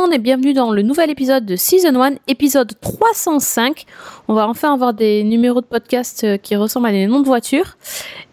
[0.00, 3.84] Monde et bienvenue dans le nouvel épisode de Season 1, épisode 305.
[4.28, 7.26] On va enfin avoir des numéros de podcast euh, qui ressemblent à des noms de
[7.26, 7.76] voitures.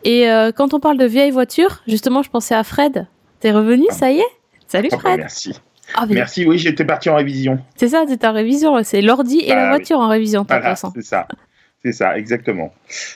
[0.03, 3.07] Et euh, quand on parle de vieilles voitures, justement, je pensais à Fred.
[3.39, 4.25] T'es revenu, ça y est?
[4.67, 5.17] Salut Oh, Fred.
[5.17, 5.53] merci.
[5.95, 7.59] Ah, mais Merci, oui, j'étais parti en révision.
[7.77, 8.83] C'est ça, c'est en révision.
[8.83, 9.77] C'est l'ordi et la Ah, oui.
[9.77, 10.91] voiture en révision, en Voilà, passant.
[10.95, 11.27] c'est ça.
[11.83, 12.73] C'est ça, exactement.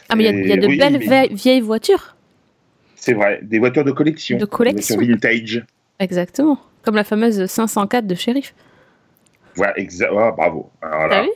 [0.10, 2.16] Ah, mais il y a- il y, a de oui, belles mais- vieilles voitures.
[2.96, 4.38] C'est vrai, des voitures de collection.
[4.40, 4.96] De collection.
[4.98, 5.66] Des voitures vintage.
[6.00, 6.58] Exactement.
[6.90, 8.56] Comme la fameuse 504 de shérif.
[9.54, 10.72] Voilà, exa- ah, bravo.
[10.82, 11.30] Vu?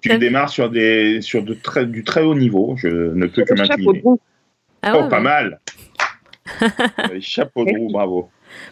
[0.00, 2.72] Tu démarres sur, des, sur de très, du très haut niveau.
[2.78, 4.00] Je ne peux que Chapeau de m'incliner.
[4.02, 4.18] roue.
[4.80, 5.60] Ah oh, ouais, pas ouais, mal.
[6.62, 8.30] Euh, Chapeau de roue, bravo.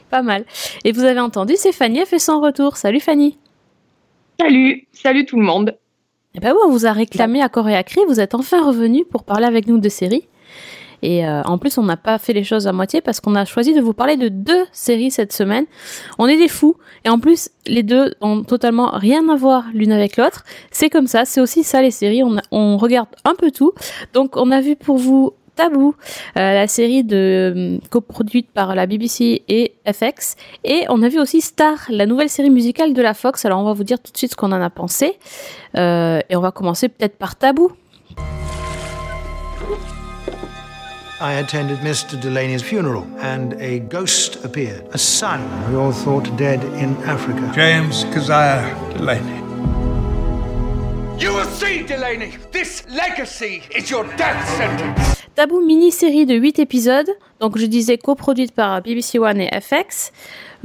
[0.09, 0.47] pas mal.
[0.85, 2.79] Et vous avez entendu, c'est Fanny a fait son retour.
[2.79, 3.39] Salut Fanny.
[4.41, 5.77] Salut, salut tout le monde.
[6.35, 8.67] Eh ben oui, on vous a réclamé à corps et à cri, vous êtes enfin
[8.67, 10.27] revenu pour parler avec nous de séries.
[11.03, 13.45] Et euh, en plus, on n'a pas fait les choses à moitié parce qu'on a
[13.45, 15.67] choisi de vous parler de deux séries cette semaine.
[16.19, 16.77] On est des fous.
[17.05, 20.45] Et en plus, les deux ont totalement rien à voir l'une avec l'autre.
[20.71, 22.23] C'est comme ça, c'est aussi ça les séries.
[22.51, 23.73] On, regarde un peu tout.
[24.13, 25.95] Donc, on a vu pour vous Tabou,
[26.37, 30.37] euh, la série euh, coproduite par la BBC et FX.
[30.65, 33.47] Et on a vu aussi Star, la nouvelle série musicale de la Fox.
[33.47, 35.15] Alors, on va vous dire tout de suite ce qu'on en a pensé.
[35.75, 37.73] Et on va commencer peut-être par Tabou.
[41.19, 42.21] I attended Mr.
[42.21, 44.87] Delaney's funeral, and a ghost appeared.
[44.93, 45.41] A son
[45.71, 47.51] we all thought dead in Africa.
[47.55, 49.41] James Keziah Delaney.
[51.19, 52.37] You will see, Delaney.
[52.53, 55.23] This legacy is your death sentence.
[55.35, 57.09] Tabou mini-série de 8 épisodes,
[57.41, 60.13] donc je disais coproduite par BBC One et FX.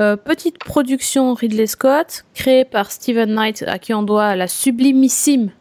[0.02, 5.52] Euh, petite production Ridley Scott, créée par Steven Knight, à qui on doit la sublimissime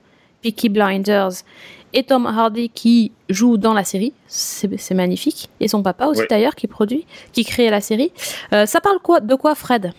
[0.42, 1.44] Peaky Blinders,
[1.92, 4.12] et Tom Hardy qui joue dans la série.
[4.28, 5.50] C'est magnifique.
[5.60, 6.26] Et son papa aussi Ouais.
[6.30, 8.12] d'ailleurs qui produit, qui crée la série.
[8.52, 9.92] Euh, ça parle quoi, de quoi Fred?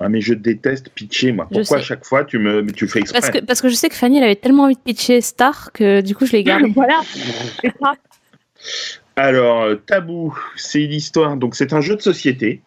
[0.00, 1.48] Ah, mais je déteste pitcher, moi.
[1.52, 3.88] Pourquoi à chaque fois tu me tu fais exprès parce que, parce que je sais
[3.88, 6.68] que Fanny elle avait tellement envie de pitcher Star que du coup je l'ai gardé.
[6.74, 7.00] Voilà.
[9.16, 11.36] Alors, euh, Tabou, c'est l'histoire.
[11.36, 12.62] Donc, c'est un jeu de société.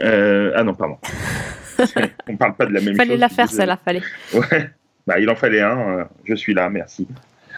[0.00, 0.96] Euh, ah non, pardon.
[2.28, 3.20] On parle pas de la même Fallait chose.
[3.20, 4.02] la faire celle-là, fallait.
[4.34, 4.70] Ouais,
[5.08, 5.78] bah, il en fallait un.
[5.78, 7.08] euh, je suis là, merci.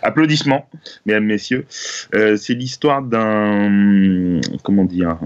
[0.03, 0.69] Applaudissements,
[1.05, 1.67] mesdames, messieurs.
[2.15, 4.41] Euh, c'est l'histoire d'un.
[4.63, 5.19] Comment dire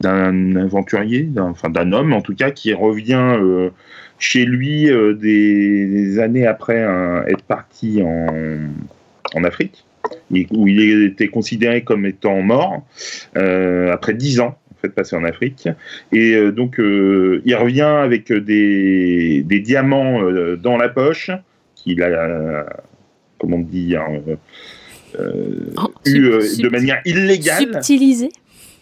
[0.00, 3.70] D'un aventurier, d'un homme en tout cas, qui revient euh,
[4.18, 4.90] chez lui
[5.20, 6.84] des, années après
[7.28, 8.26] être parti en,
[9.34, 9.84] en Afrique,
[10.50, 12.84] où il était considéré comme étant mort,
[13.34, 15.68] après dix ans en fait, passé en Afrique.
[16.10, 20.20] Et donc, il revient avec des, diamants
[20.56, 21.30] dans la poche
[21.82, 22.64] qu'il a, euh,
[23.38, 24.36] comment dire, euh,
[25.18, 27.58] euh, Oh, eu euh, de manière illégale.
[27.58, 28.30] Subtilisé.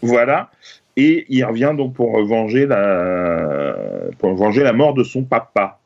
[0.02, 0.50] Voilà.
[0.96, 3.76] Et il revient donc pour venger la,
[4.18, 5.80] pour venger la mort de son papa.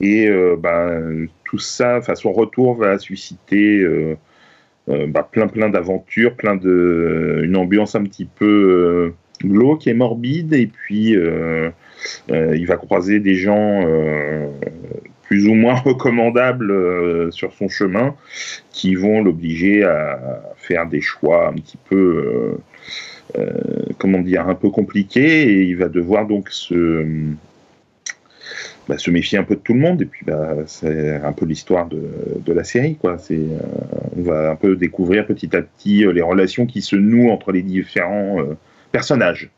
[0.00, 4.16] Et euh, ben, tout ça, enfin, son retour va susciter euh,
[4.88, 10.52] euh, bah, plein plein d'aventures, plein de une ambiance un petit peu glauque et morbide.
[10.52, 11.16] Et puis
[12.28, 13.82] il va croiser des gens
[15.32, 18.14] plus ou moins recommandables euh, sur son chemin
[18.70, 23.50] qui vont l'obliger à faire des choix un petit peu euh, euh,
[23.96, 27.06] comment dire, un peu compliqué et il va devoir donc se,
[28.86, 30.02] bah, se méfier un peu de tout le monde.
[30.02, 32.96] Et puis, bah, c'est un peu l'histoire de, la série.
[32.96, 33.16] Quoi.
[34.14, 37.62] On va un peu découvrir petit à petit les relations qui se nouent entre les
[37.62, 38.36] différents
[38.90, 39.50] personnages.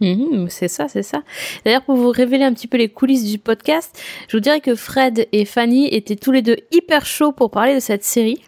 [0.00, 1.22] Mhm, c'est ça, c'est ça.
[1.64, 4.74] D'ailleurs, pour vous révéler un petit peu les coulisses du podcast, je vous dirais que
[4.74, 8.40] Fred et Fanny étaient tous les deux hyper chauds pour parler de cette série.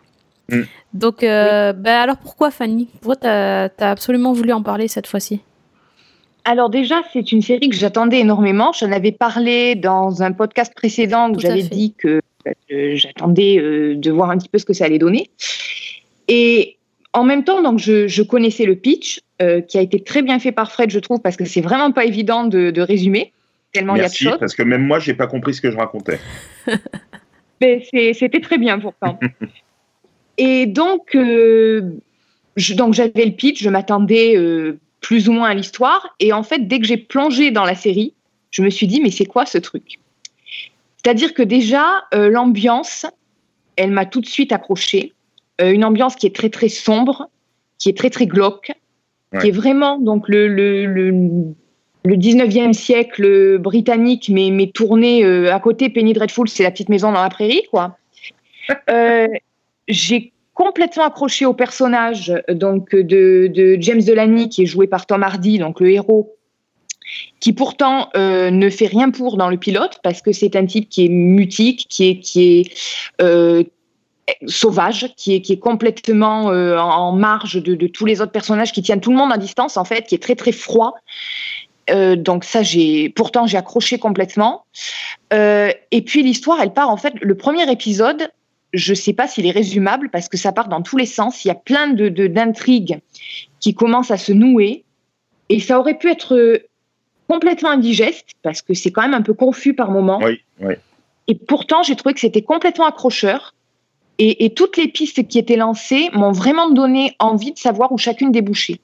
[0.49, 0.62] Mm.
[0.94, 2.88] Donc, euh, bah alors pourquoi Fanny?
[3.00, 5.40] Pourquoi t'as as absolument voulu en parler cette fois-ci?
[6.44, 8.72] Alors déjà, c'est une série que j'attendais énormément.
[8.72, 12.20] J'en avais parlé dans un podcast précédent où j'avais dit que
[12.72, 15.31] euh, j'attendais euh, de voir un petit peu ce que ça allait donner.
[16.28, 16.76] Et
[17.12, 20.38] en même temps, donc je, je connaissais le pitch euh, qui a été très bien
[20.38, 23.32] fait par Fred, je trouve, parce que c'est vraiment pas évident de, de résumer
[23.73, 24.41] tellement Merci, il y a de choses.
[24.41, 26.20] parce que même moi, j'ai pas compris ce que je racontais.
[27.61, 27.82] Mais
[28.14, 29.19] c'était très bien pourtant.
[30.38, 31.82] Et donc, euh,
[32.56, 36.14] je- donc j'avais le pitch, je m'attendais euh, plus ou moins à l'histoire.
[36.20, 38.14] Et en fait, dès que j'ai plongé dans la série,
[38.50, 39.99] je me suis dit, mais c'est quoi ce truc?
[40.97, 43.06] C'est-à-dire que déjà, l'ambiance,
[43.76, 45.12] elle m'a tout de suite accrochée.
[45.62, 47.29] Euh, une ambiance qui est très, très sombre,
[47.79, 48.73] qui est très, très glauque,
[49.32, 49.41] Ouais.
[49.41, 51.11] qui est vraiment donc le, le, le,
[52.05, 55.88] le 19e siècle britannique, mais, mais tourné euh, à côté.
[55.88, 57.97] Penny Dreadful, c'est la petite maison dans la prairie, quoi.
[58.91, 59.26] Euh,
[59.88, 65.23] j'ai complètement accroché au personnage donc de, de James Delaney qui est joué par Tom
[65.25, 66.37] Hardy, donc le héros,
[67.41, 70.88] qui pourtant euh, ne fait rien pour dans le pilote parce que c'est un type
[70.88, 72.73] qui est mutique, qui est, qui est
[74.46, 78.72] sauvage, qui est, qui est complètement euh, en marge de, de, tous les autres personnages,
[78.72, 80.94] qui tiennent tout le monde à distance en fait, qui est très très froid.
[81.90, 84.64] Euh, donc ça, j'ai pourtant j'ai accroché complètement.
[85.32, 87.14] Euh, et puis l'histoire, elle part en fait.
[87.20, 88.30] Le premier épisode,
[88.72, 91.44] je sais pas s'il est résumable parce que ça part dans tous les sens.
[91.44, 93.00] Il y a plein de d'intrigues
[93.60, 94.84] qui commencent à se nouer
[95.48, 96.62] et ça aurait pu être
[97.28, 100.20] complètement indigeste parce que c'est quand même un peu confus par moments.
[100.22, 100.75] Oui, oui.
[101.28, 103.54] Et pourtant, j'ai trouvé que c'était complètement accrocheur.
[104.24, 107.98] Et, et, toutes les pistes qui étaient lancées m'ont vraiment donné envie de savoir où
[107.98, 108.78] chacune débouchait.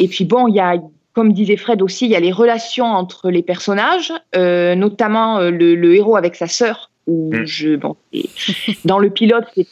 [0.00, 0.76] Et puis bon, il y a,
[1.12, 5.50] comme disait Fred aussi, il y a les relations entre les personnages, euh, notamment euh,
[5.50, 6.90] le, le, héros avec sa sœur.
[7.06, 7.44] Où Mm.
[7.44, 8.28] je, bon, et
[8.84, 9.66] dans le pilote, c'est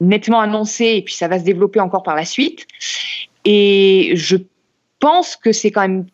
[0.00, 2.66] nettement annoncé et puis ça va se développer encore par la suite.
[3.44, 4.36] Et je
[5.00, 6.06] pense que c'est quand même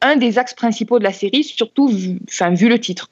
[0.00, 3.08] un des axes principaux de la série, surtout vu, enfin, vu le titre.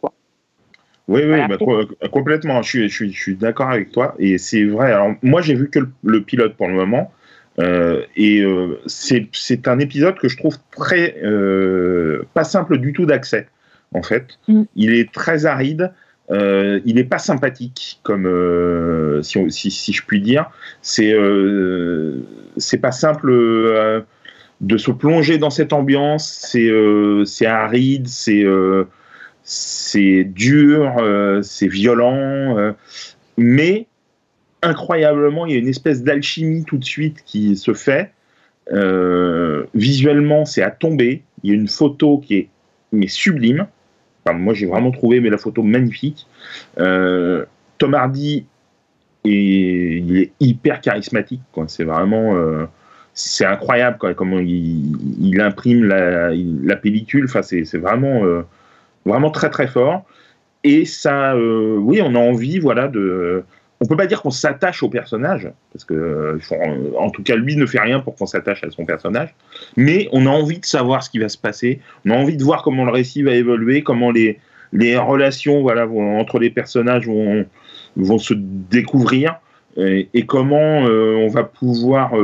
[1.08, 1.80] Oui, oui, bah, co
[2.12, 2.60] complètement.
[2.62, 4.14] Je suis, je suis, je suis d'accord avec toi.
[4.18, 4.92] Et c'est vrai.
[4.92, 7.12] Alors, moi, j'ai vu que le, le, pilote pour le moment.
[7.58, 11.16] Euh, et euh, c'est un épisode que je trouve très.
[11.24, 13.48] Euh, pas simple du tout d'accès,
[13.94, 14.38] en fait.
[14.48, 14.62] Mm.
[14.76, 15.92] Il est très aride.
[16.30, 18.24] Euh, il n'est pas sympathique, comme
[19.22, 20.50] si, on, si, si, je puis dire.
[20.82, 21.16] C'est
[22.58, 23.32] c'est pas simple
[24.60, 26.28] de se plonger dans cette ambiance.
[26.52, 28.44] C'est aride, c'est
[29.48, 32.72] c'est dur, euh, c'est violent, euh,
[33.38, 33.86] mais
[34.60, 38.12] incroyablement, il y a une espèce d'alchimie tout de suite qui se fait.
[38.70, 41.22] Euh, visuellement, c'est à tomber.
[41.42, 42.34] Il y a une photo qui
[42.92, 43.66] est sublime.
[44.30, 46.26] Moi, j'ai vraiment trouvé mais la photo magnifique.
[46.76, 48.44] Tom Hardy,
[49.24, 51.40] est, il est hyper charismatique.
[51.68, 52.36] C'est vraiment
[53.14, 57.24] c'est incroyable comment il, imprime la, la, pellicule.
[57.24, 58.44] Enfin, c'est vraiment
[59.04, 60.04] vraiment très très fort.
[60.64, 63.44] Et ça, euh, oui, on a envie, voilà, de.
[63.80, 66.36] On peut pas dire qu'on s'attache au personnage, parce que,
[66.98, 69.32] en tout cas, lui ne fait rien pour qu'on s'attache à son personnage,
[69.76, 72.42] mais on a envie de savoir ce qui va se passer, on a envie de
[72.42, 74.40] voir comment le récit va évoluer, comment les,
[74.72, 77.46] les relations voilà, entre les personnages vont,
[77.94, 79.38] vont se découvrir,
[79.76, 82.18] et, comment euh, on va pouvoir, enfin,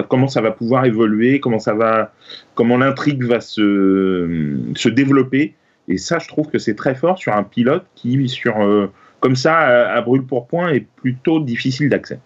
[0.00, 2.12] euh, comment ça va pouvoir évoluer, comment ça va,
[2.56, 5.54] comment l'intrigue va se, se développer.
[5.90, 8.90] Et ça, je trouve que c'est très fort sur un pilote qui, sur, euh,
[9.20, 12.20] comme ça, à, à brûle pour point, est plutôt difficile d'accès.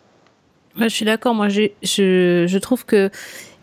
[0.79, 1.35] Ouais, je suis d'accord.
[1.35, 3.11] Moi, je, je trouve que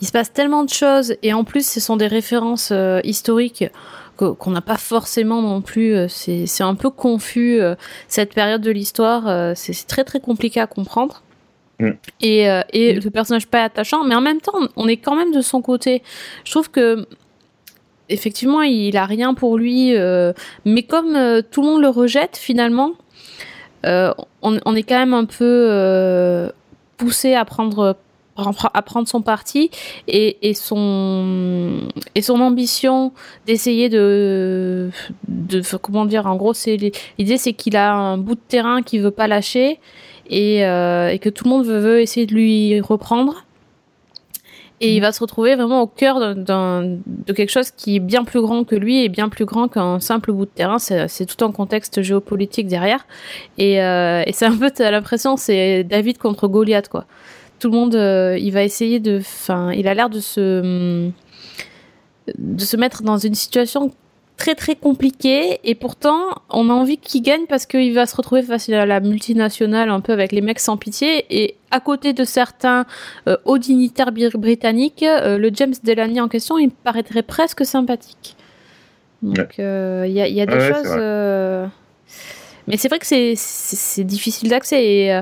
[0.02, 3.66] il se passe tellement de choses et en plus, ce sont des références euh, historiques
[4.18, 5.94] qu'on n'a pas forcément non plus.
[5.96, 7.76] euh, C'est un peu confus euh,
[8.08, 9.28] cette période de l'histoire.
[9.28, 11.22] euh, C'est très très compliqué à comprendre.
[11.80, 11.90] Mm.
[12.22, 15.32] Et, euh, et le personnage pas attachant, mais en même temps, on est quand même
[15.32, 16.02] de son côté.
[16.46, 17.06] Je trouve que
[18.12, 20.34] effectivement, il a rien pour lui, euh,
[20.66, 22.92] mais comme euh, tout le monde le rejette finalement,
[23.86, 26.52] euh, on, est quand même un peu
[26.98, 27.96] poussé à prendre
[28.74, 29.70] à prendre son parti
[30.08, 33.12] et, son et son ambition
[33.46, 34.90] d'essayer de,
[35.28, 36.78] de comment dire en gros c'est
[37.18, 39.80] l'idée c'est qu'il a un bout de terrain qu'il veut pas lâcher
[40.30, 40.60] et,
[41.22, 43.46] que tout le monde veut essayer de lui reprendre
[44.84, 48.42] et il va se retrouver vraiment au cœur de quelque chose qui est bien plus
[48.42, 50.80] grand que lui et bien plus grand qu'un simple bout de terrain.
[50.80, 53.06] C'est tout un contexte géopolitique derrière.
[53.60, 57.06] Et, euh, et c'est un peu, t'as l'impression, c'est David contre Goliath, quoi.
[57.60, 61.12] Tout le monde, euh, il va essayer de, enfin, il a l'air de se,
[62.36, 63.92] de se mettre dans une situation
[64.42, 65.60] très très compliqué.
[65.64, 69.00] Et pourtant on a envie qu'il gagne parce qu'il va se retrouver face à la
[69.00, 71.26] multinationale un peu avec les mecs sans pitié.
[71.30, 72.86] Et à côté de certains
[73.28, 78.36] euh, hauts dignitaires britanniques euh, le James Delaney en question il me paraîtrait presque sympathique.
[79.22, 80.12] Donc il ouais.
[80.12, 81.70] y, a, y, a, des ouais, choses
[82.68, 84.84] mais c'est vrai que c'est difficile d'accès.
[84.84, 85.22] Et,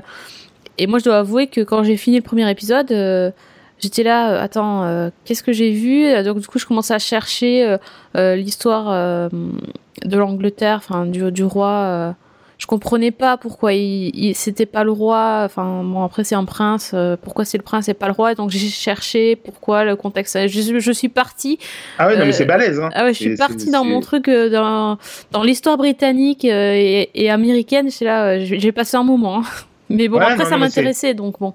[0.77, 3.31] et moi je dois avouer que quand j'ai fini le premier épisode euh,
[3.79, 6.12] j'étais là, euh, attends, euh, qu'est-ce que j'ai vu?
[6.24, 7.77] Donc du coup, je commençais à chercher
[8.15, 12.15] euh, l'histoire de l'Angleterre, enfin du, du, roi.
[12.57, 15.41] je comprenais pas pourquoi il, il c'était pas le roi.
[15.45, 16.95] Enfin bon, après c'est un prince.
[17.21, 18.36] pourquoi c'est le prince et pas le roi?
[18.36, 20.48] Donc j'ai cherché pourquoi le contexte.
[20.48, 21.59] Je, je suis partie.
[21.98, 22.79] Ah ouais, non mais c'est balèze.
[22.79, 22.89] Hein.
[22.93, 24.98] Ah ouais, je suis partie dans mon truc dans
[25.31, 27.89] dans l'histoire britannique et, et, américaine.
[27.89, 29.39] J'étais là, j'ai passé un moment.
[29.39, 29.43] Hein.
[29.89, 31.53] Mais bon, ouais, après non, ça m'intéressait, donc bon.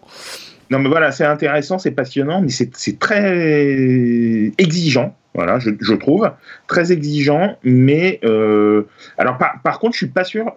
[0.75, 6.29] Non, mais voilà, c'est intéressant, c'est passionnant, mais c'est très exigeant, voilà, je, je, trouve.
[6.67, 8.19] Très exigeant, mais.
[8.25, 8.83] Euh,
[9.17, 10.53] alors, par, par, contre, je suis pas sûr,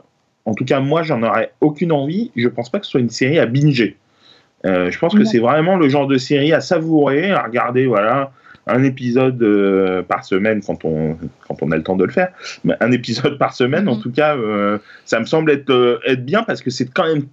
[0.46, 3.12] en tout cas, moi, j'en aurais aucune envie, je pense pas que ce soit une
[3.12, 3.96] série à binger.
[4.66, 8.32] Euh, je pense que c'est vraiment le genre de série à savourer, à regarder, voilà,
[8.66, 11.16] un épisode euh, par semaine quand on,
[11.48, 12.30] quand on a le temps de le faire.
[12.64, 14.02] Mais un épisode par semaine, en Mhm.
[14.02, 14.36] tout cas,
[15.06, 17.28] ça me semble être, être bien parce que c'est quand même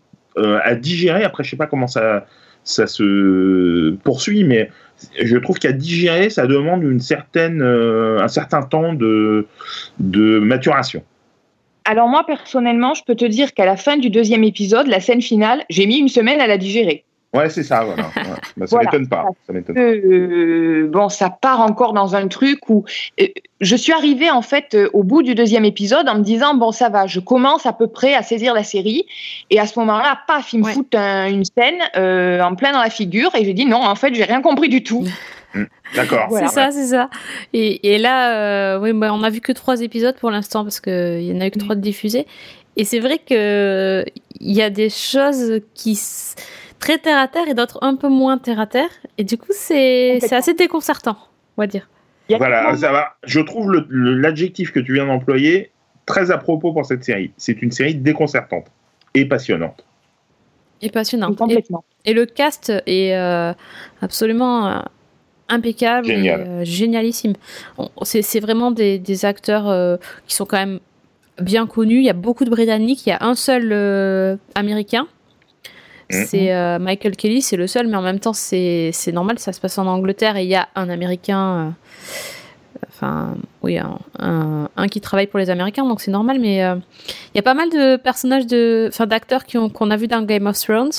[0.62, 1.24] à digérer.
[1.24, 2.26] Après, je sais pas comment ça,
[2.64, 4.70] ça se poursuit, mais
[5.20, 9.46] je trouve qu'à digérer, ça demande une certaine, euh, un certain temps de,
[9.98, 11.02] de maturation.
[11.84, 15.20] Alors moi, personnellement, je peux te dire qu'à la fin du deuxième épisode, la scène
[15.20, 17.04] finale, j'ai mis une semaine à la digérer.
[17.34, 18.04] Ouais, c'est ça, voilà.
[18.16, 18.22] Ouais.
[18.56, 18.90] Bah, ça Voilà.
[18.92, 19.24] m'étonne pas.
[19.46, 19.80] Ça m'étonne pas.
[19.80, 22.84] Euh, bon, ça part encore dans un truc où
[23.20, 23.26] euh,
[23.60, 26.70] je suis arrivée en fait euh, au bout du deuxième épisode en me disant bon
[26.72, 29.04] ça va, je commence à peu près à saisir la série
[29.50, 30.72] et à ce moment-là, paf, il me Ouais.
[30.72, 33.94] foutent un- une scène euh, en plein dans la figure et j'ai dit non, en
[33.96, 35.04] fait, j'ai rien compris du tout.
[35.96, 36.26] D'accord.
[36.28, 36.48] Voilà.
[36.48, 37.10] C'est ça, c'est ça.
[37.52, 40.80] Et, et là, euh, oui, bah, on a vu que trois épisodes pour l'instant parce
[40.80, 42.26] qu'il y en a eu que trois de diffusés.
[42.76, 44.04] Et c'est vrai que
[44.40, 46.34] il y a des choses qui s-
[46.84, 48.90] très terre à terre et d'autres un peu moins terre à terre.
[49.18, 51.16] Et du coup, c'est assez déconcertant,
[51.56, 51.88] on va dire.
[52.28, 53.04] Voilà, ça va.
[53.24, 55.70] Je trouve l'adjectif que tu viens d'employer
[56.06, 57.30] très à propos pour cette série.
[57.36, 58.66] C'est une série déconcertante
[59.14, 59.84] et passionnante.
[60.82, 61.28] Et passionnant.
[61.28, 61.84] moments- complètement.
[62.04, 63.52] Et, et le cast est euh,
[64.02, 64.78] absolument euh,
[65.48, 66.40] impeccable, Génial.
[66.40, 67.34] et, euh, génialissime.
[68.02, 70.80] C'est c'est vraiment des, des acteurs euh, qui sont quand même
[71.40, 71.98] bien connus.
[71.98, 73.06] Il y a beaucoup de Britanniques.
[73.06, 75.06] Il y a un seul euh, Américain.
[76.20, 76.26] Mhm.
[76.26, 79.60] C'est euh, Michael Kelly, c'est le seul, mais en même temps, c'est normal, ça se
[79.60, 81.70] passe en Angleterre et il y a un Américain, euh,
[82.88, 86.76] enfin, oui, un, un- un qui travaille pour les Américains, donc c'est normal, mais euh,
[87.34, 90.06] il y a pas mal de personnages, de, enfin, d'acteurs qui ont- qu'on a vu
[90.08, 90.90] dans Game of Thrones.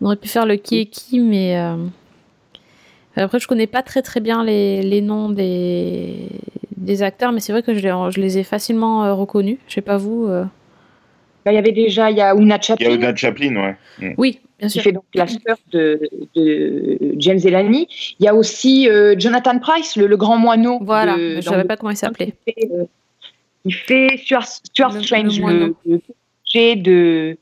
[0.00, 1.56] On aurait pu faire le qui est qui, mais
[3.16, 6.28] après, je connais pas très très bien les, les noms des,
[6.76, 9.58] des acteurs, mais c'est vrai que je les, je les ai facilement reconnus.
[9.66, 10.28] Je sais pas vous.
[11.52, 13.56] Il y avait déjà il y a Una Il y a Chaplin Oda Chaplin,
[14.00, 14.14] ouais.
[14.18, 14.82] Oui, bien qui sûr.
[14.82, 16.00] fait donc la sœur de,
[16.34, 17.88] de James Elani.
[18.18, 20.78] Il y a aussi euh, Jonathan Price, le, le grand moineau.
[20.82, 22.34] Voilà, de- je dans savais pas comment il s'appelait.
[22.46, 22.84] Il fait, euh,
[23.64, 27.36] il fait Stuart, Stuart Le- Strange, le le, de,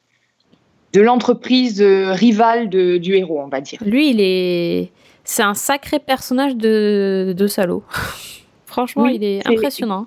[0.93, 3.79] de l'entreprise euh, rivale de- du héros, on va dire.
[3.85, 4.91] Lui, il est.
[5.25, 7.83] C'est un sacré personnage de, de salaud.
[8.67, 10.07] Franchement, Oui, il est impressionnant.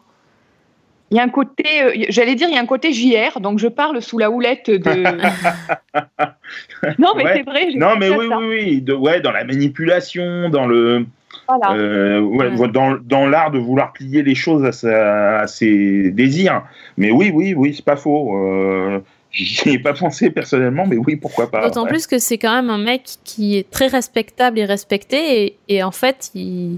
[1.12, 3.58] Il y a un côté, euh, j'allais dire, il y a un côté JR, donc
[3.60, 5.04] je parle sous la houlette de.
[7.00, 7.34] non, mais Ouais.
[7.38, 7.68] c'est vrai.
[7.76, 8.38] Non, mais oui, ça.
[8.38, 8.82] oui, oui.
[8.82, 11.06] De, ouais, dans la manipulation, dans le.
[11.48, 11.74] Voilà.
[11.76, 12.68] Euh, ouais, Ouais.
[12.68, 16.64] dans, dans l'art de vouloir plier les choses à, sa- à ses désirs.
[16.98, 18.36] Mais oui, oui, oui, c'est pas faux.
[18.38, 19.00] Euh,
[19.32, 21.62] J'y ai pas pensé personnellement, mais oui, pourquoi pas.
[21.68, 21.90] D'autant ouais.
[21.90, 25.84] plus que c'est quand même un mec qui est très respectable et respecté, et, et
[25.84, 26.78] en fait, il,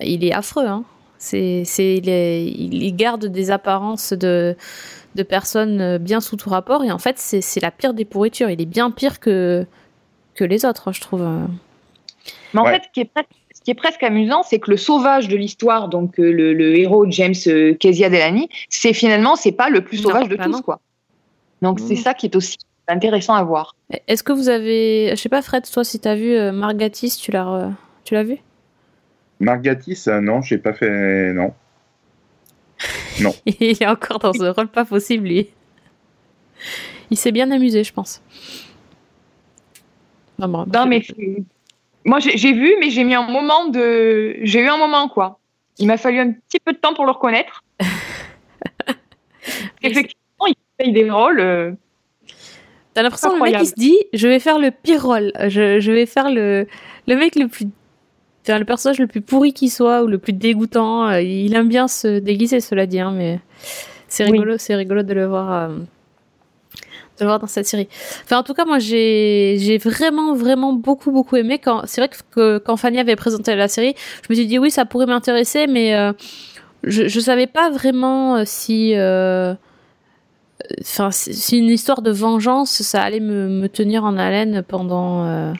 [0.00, 0.66] il est affreux.
[0.66, 0.84] Hein.
[1.18, 4.56] C'est, c'est, il, est- il- garde des apparences de,
[5.16, 8.50] de personnes bien sous tout rapport, et en fait, c'est, c'est la pire des pourritures.
[8.50, 9.66] Il est bien pire que,
[10.34, 11.26] que les autres, je trouve.
[12.54, 12.74] Mais en Ouais.
[12.74, 15.36] fait, ce qui est presque, ce qui est presque amusant, c'est que le sauvage de
[15.36, 19.82] l'histoire, donc euh, le, le héros James euh, Kezia Delany, c'est finalement c'est pas le
[19.82, 20.62] plus Non, sauvage de tous, non.
[20.62, 20.80] quoi.
[21.62, 22.00] Donc c'est Non.
[22.02, 22.56] ça qui est aussi
[22.86, 23.74] intéressant à voir.
[24.06, 25.10] Est-ce que vous avez.
[25.10, 27.70] Je sais pas, Fred, toi, si t'as vu euh, Margatis, tu l'as,
[28.04, 28.38] tu l'as vu?
[29.40, 31.32] Margatis, non, j'ai pas fait.
[33.20, 33.34] Non.
[33.46, 35.48] Il est encore dans un rôle pas possible, lui.
[37.10, 38.22] Il s'est bien amusé, je pense.
[40.38, 41.02] Non, bon, Non, mais
[42.04, 45.40] moi j'ai vu, mais j'ai mis un moment de, j'ai eu un moment quoi.
[45.78, 47.64] Il m'a fallu un petit peu de temps pour le reconnaître.
[49.82, 51.40] Effectivement, il paye des rôles.
[51.40, 51.72] euh,
[52.94, 55.80] T'as l'impression que le mec il se dit je vais faire le pire rôle, je,
[55.80, 56.66] je vais faire le,
[57.06, 57.66] le mec le plus.
[58.56, 61.08] Le personnage le plus pourri qui soit ou le plus dégoûtant.
[61.08, 63.40] Euh, Il aime bien se déguiser, cela dit, hein, mais
[64.08, 64.32] c'est Oui.
[64.32, 65.52] rigolo, c'est rigolo de le voir.
[65.52, 65.68] euh,
[67.18, 67.88] de le voir dans cette série.
[68.24, 71.58] Enfin, en tout cas, moi, j'ai, vraiment, vraiment beaucoup, beaucoup aimé.
[71.58, 74.58] Quand, c'est vrai que, que quand Fanny avait présenté la série, je me suis dit
[74.60, 76.12] oui, ça pourrait m'intéresser, mais euh,
[76.84, 79.54] je, je savais pas vraiment si, euh,
[80.80, 85.24] enfin, si une histoire de vengeance, ça allait me, me tenir en haleine pendant.
[85.26, 85.52] euh,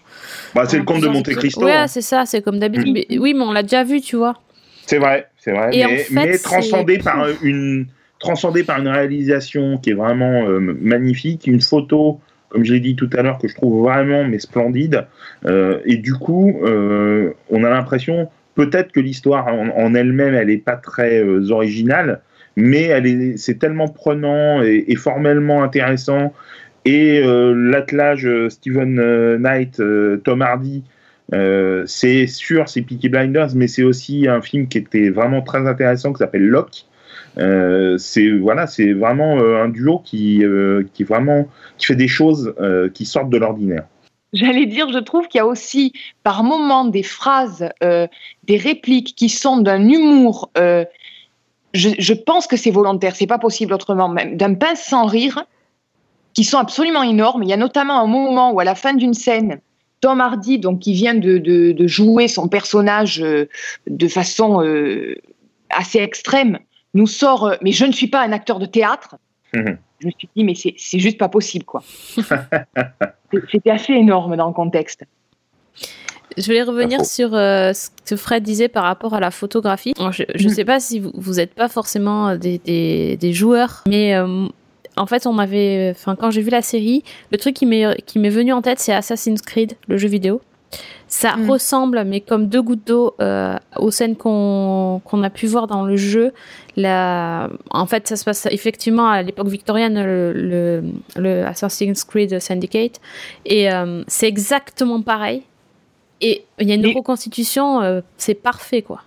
[0.54, 1.28] Bah, c'est le conte de Monte.
[1.30, 1.64] Cristo.
[1.64, 1.86] Ouais, hein.
[1.86, 2.88] c'est ça, c'est comme d'habitude.
[2.88, 2.92] Mm.
[3.10, 4.34] Mais- oui, mais on l'a déjà vu, tu vois.
[4.86, 5.70] C'est vrai, c'est vrai.
[5.72, 7.86] Et mais, en fait, mais c'est- transcendé par une
[8.18, 12.96] transcendé par une réalisation qui est vraiment euh, magnifique, une photo, comme je l'ai dit
[12.96, 15.06] tout à l'heure, que je trouve vraiment mais splendide.
[15.46, 20.48] Euh, et du coup, euh, on a l'impression peut-être que l'histoire en, en elle-même, elle
[20.48, 22.20] n'est pas très euh, originale,
[22.58, 26.34] mais c'est tellement prenant et, formellement intéressant.
[26.84, 30.82] Et euh, l'attelage euh, Stephen euh, Knight, euh, Tom Hardy,
[31.86, 36.12] c'est sûr, c'est Peaky Blinders, mais c'est aussi un film qui était vraiment très intéressant
[36.12, 36.86] qui s'appelle Locke.
[37.36, 38.64] C'est voilà,
[38.96, 40.42] vraiment un duo qui
[40.94, 41.46] qui vraiment
[41.76, 42.54] qui fait des choses
[42.94, 43.84] qui sortent de l'ordinaire.
[44.32, 49.28] J'allais dire, je trouve qu'il y a aussi par moments des phrases, des répliques qui
[49.28, 50.50] sont d'un humour.
[51.74, 55.44] Je, je pense que c'est volontaire, c'est pas possible autrement, même d'un pince sans rire,
[56.34, 57.42] qui sont absolument énormes.
[57.42, 59.60] Il y a notamment un moment où, à la fin d'une scène,
[60.00, 63.48] Tom Hardy, donc qui vient de, de- de jouer son personnage euh,
[63.88, 65.16] de façon euh,
[65.70, 66.58] assez extrême,
[66.94, 67.46] nous sort.
[67.46, 69.16] euh, mais je ne suis pas un acteur de théâtre.
[69.54, 69.78] Mhm.
[70.00, 71.82] Je me suis dit, mais c'est c'est juste pas possible, quoi.
[73.50, 75.02] C'était assez énorme dans le contexte.
[76.36, 77.08] Je voulais revenir Info.
[77.08, 79.94] sur euh, ce que Fred disait par rapport à la photographie.
[79.98, 80.54] Alors, je ne Mhm.
[80.54, 84.46] sais pas si vous, vous n'êtes pas forcément des, des, des joueurs, mais euh,
[84.96, 88.18] en fait, on avait, enfin, quand j'ai vu la série, le truc qui m'est qui
[88.18, 90.40] m'est venu en tête, c'est Assassin's Creed, le jeu vidéo.
[91.10, 91.50] Ça Mhm.
[91.50, 95.82] ressemble, mais comme deux gouttes d'eau, euh, aux scènes qu'on qu'on a pu voir dans
[95.84, 96.32] le jeu.
[96.76, 97.48] La...
[97.70, 100.82] En fait, ça se passe effectivement à l'époque victorienne, le, le,
[101.16, 103.00] le Assassin's Creed Syndicate.
[103.46, 105.42] Et euh, c'est exactement pareil.
[106.20, 109.02] Et il y a une reconstitution, euh, c'est parfait, quoi.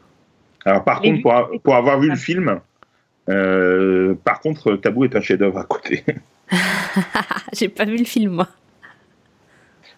[0.65, 2.59] Alors, par contre, pour, a- pour avoir vu le film,
[3.29, 6.03] euh, par contre, Tabou est un chef-d'œuvre à côté.
[7.53, 8.47] J'ai pas vu le film, moi.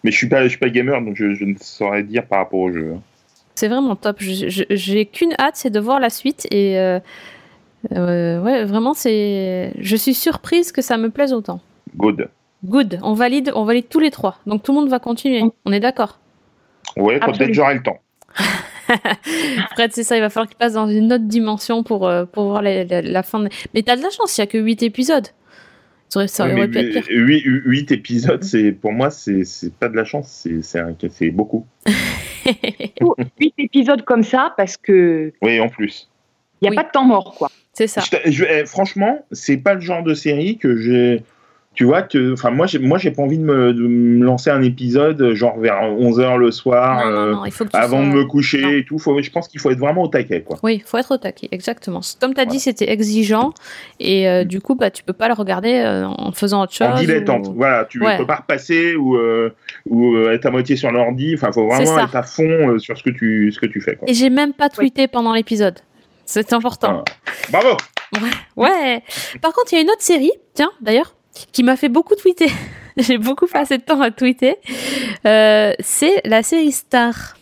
[0.02, 2.38] Mais je suis pas, je suis pas gamer, donc je, je ne saurais dire par
[2.40, 2.94] rapport au jeu.
[3.54, 4.16] C'est vraiment top.
[4.20, 6.46] J'ai qu'une hâte, c'est de voir la suite.
[6.50, 6.98] Et euh,
[7.92, 9.72] euh, ouais, vraiment, c'est.
[9.78, 11.60] Je suis surprise que ça me plaise autant.
[11.96, 12.28] Good.
[12.64, 12.98] Good.
[13.02, 14.38] On valide, on valide tous les trois.
[14.46, 15.42] Donc tout le monde va continuer.
[15.64, 16.18] On est d'accord.
[16.96, 18.00] Ouais, peut-être j'aurai le temps.
[19.74, 20.16] Fred, c'est ça.
[20.16, 23.02] Il va falloir qu'il passe dans une autre dimension pour, euh, pour voir la, la-
[23.02, 23.40] la fin.
[23.40, 24.36] de- Mais t'as de la chance.
[24.36, 25.26] Il y a que 8 épisodes.
[26.08, 27.04] Ça aurait, ça mais pu être pire.
[27.08, 31.66] 8, épisodes, c'est pour moi, c'est c'est pas de la chance, c'est beaucoup.
[33.40, 36.08] Huit épisodes comme ça parce que Oui, en plus.
[36.60, 36.76] il n'y a Oui.
[36.76, 37.50] pas de temps mort, quoi.
[37.72, 38.02] c'est ça.
[38.02, 41.22] Je je- eh, franchement, c'est pas le genre de série que j'ai.
[41.74, 44.48] Tu vois que, enfin, moi, j'ai, moi, j'ai pas envie de me, de me lancer
[44.50, 48.12] un épisode genre vers 11 h le soir, Non, non, euh, non, avant sois- de
[48.16, 48.68] me coucher Non.
[48.70, 48.98] et tout.
[49.00, 50.56] Faut, je pense qu'il faut être vraiment au taquet, quoi.
[50.62, 52.00] Oui, faut être au taquet, exactement.
[52.20, 53.52] Comme tu as dit, c'était exigeant
[53.98, 56.86] et euh, du coup, bah, tu peux pas le regarder euh, en faisant autre chose.
[56.86, 57.48] en dilettante.
[57.48, 58.18] ou- Voilà, tu Ouais.
[58.18, 59.50] peux pas repasser ou, euh,
[59.86, 61.34] ou euh, être à moitié sur l'ordi.
[61.34, 63.96] Enfin, faut vraiment être à fond euh, sur ce que tu, ce que tu fais,
[63.96, 64.08] quoi.
[64.08, 65.80] Et j'ai même pas tweeté pendant l'épisode.
[66.24, 67.02] C'est important.
[67.50, 67.76] Bravo!
[68.56, 69.02] Ouais.
[69.42, 71.16] Par contre, il y a une autre série, tiens, d'ailleurs,
[71.52, 72.50] qui m'a fait beaucoup tweeter.
[72.96, 74.56] j'ai beaucoup passé de temps à tweeter.
[75.26, 77.36] Euh, c'est la série Star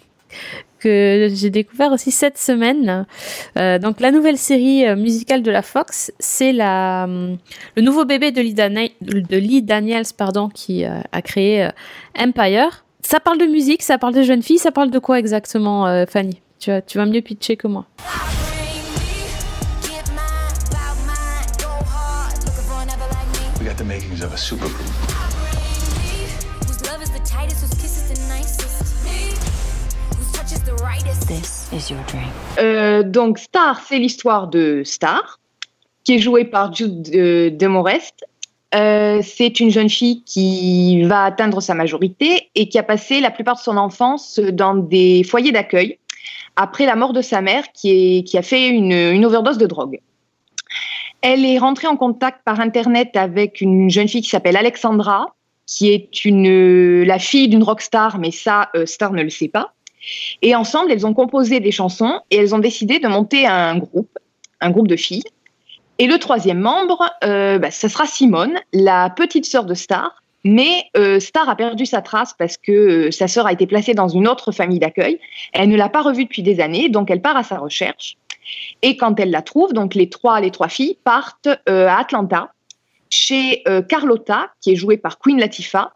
[0.81, 3.07] que j'ai découvert aussi cette semaine.
[3.57, 8.33] Euh, donc la nouvelle série euh, musicale de la Fox, c'est la le nouveau bébé
[8.33, 11.69] de Lee, Daniels pardon qui a créé
[12.19, 12.85] Empire.
[13.05, 16.41] Ça parle de musique, ça parle de jeunes filles, ça parle de quoi exactement, Fanny?
[16.59, 17.87] Tu tu vas mieux pitcher que moi.
[23.83, 24.87] The makings of a supergroup.
[31.27, 32.29] This is your dream.
[32.59, 35.41] Euh, donc, Star, c'est l'histoire de Star,
[36.05, 38.27] qui est jouée par Jude euh, Demorest.
[38.75, 43.31] Euh, c'est une jeune fille qui va atteindre sa majorité et qui a passé la
[43.31, 45.99] plupart de son enfance dans des foyers d'accueil
[46.57, 49.67] après la mort de sa mère qui, est, qui a fait une, une overdose de
[49.67, 50.01] drogue.
[51.23, 55.35] Elle est rentrée en contact par Internet avec une jeune fille qui s'appelle Alexandra,
[55.67, 59.73] qui est une, la fille d'une rockstar, mais ça, euh, Star ne le sait pas.
[60.43, 64.19] Et ensemble, elles ont composé des chansons et elles ont décidé de monter un groupe,
[64.61, 65.23] un groupe de filles.
[65.99, 70.23] Et le troisième membre, euh, bah, ça sera Simone, la petite sœur de Star.
[70.45, 73.95] Mais euh, Star a perdu sa trace parce que euh, sa sœur a été placée
[73.95, 75.21] dans une autre famille d'accueil.
[75.53, 78.17] Elle ne l'a pas revue depuis des années, donc elle part à sa recherche.
[78.83, 82.53] Et quand elle la trouve, donc les trois, les trois filles partent euh, à Atlanta
[83.11, 85.93] chez euh, Carlotta, qui est jouée par Queen Latifah,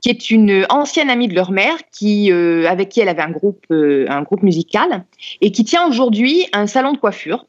[0.00, 3.30] qui est une ancienne amie de leur mère, qui, euh, avec qui elle avait un
[3.30, 5.04] groupe, euh, un groupe musical,
[5.40, 7.46] et qui tient aujourd'hui un salon de coiffure.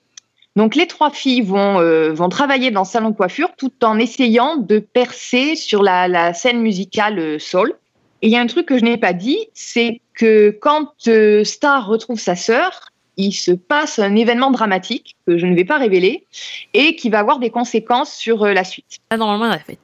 [0.56, 4.00] Donc les trois filles vont, euh, vont travailler dans ce salon de coiffure tout en
[4.00, 7.74] essayant de percer sur la, la scène musicale euh, soul.
[8.22, 11.44] Et il y a un truc que je n'ai pas dit, c'est que quand euh,
[11.44, 15.78] Star retrouve sa sœur, il se passe un événement dramatique que je ne vais pas
[15.78, 16.26] révéler
[16.74, 18.98] et qui va avoir des conséquences sur euh, la suite.
[19.12, 19.80] Là, normalement, on a fait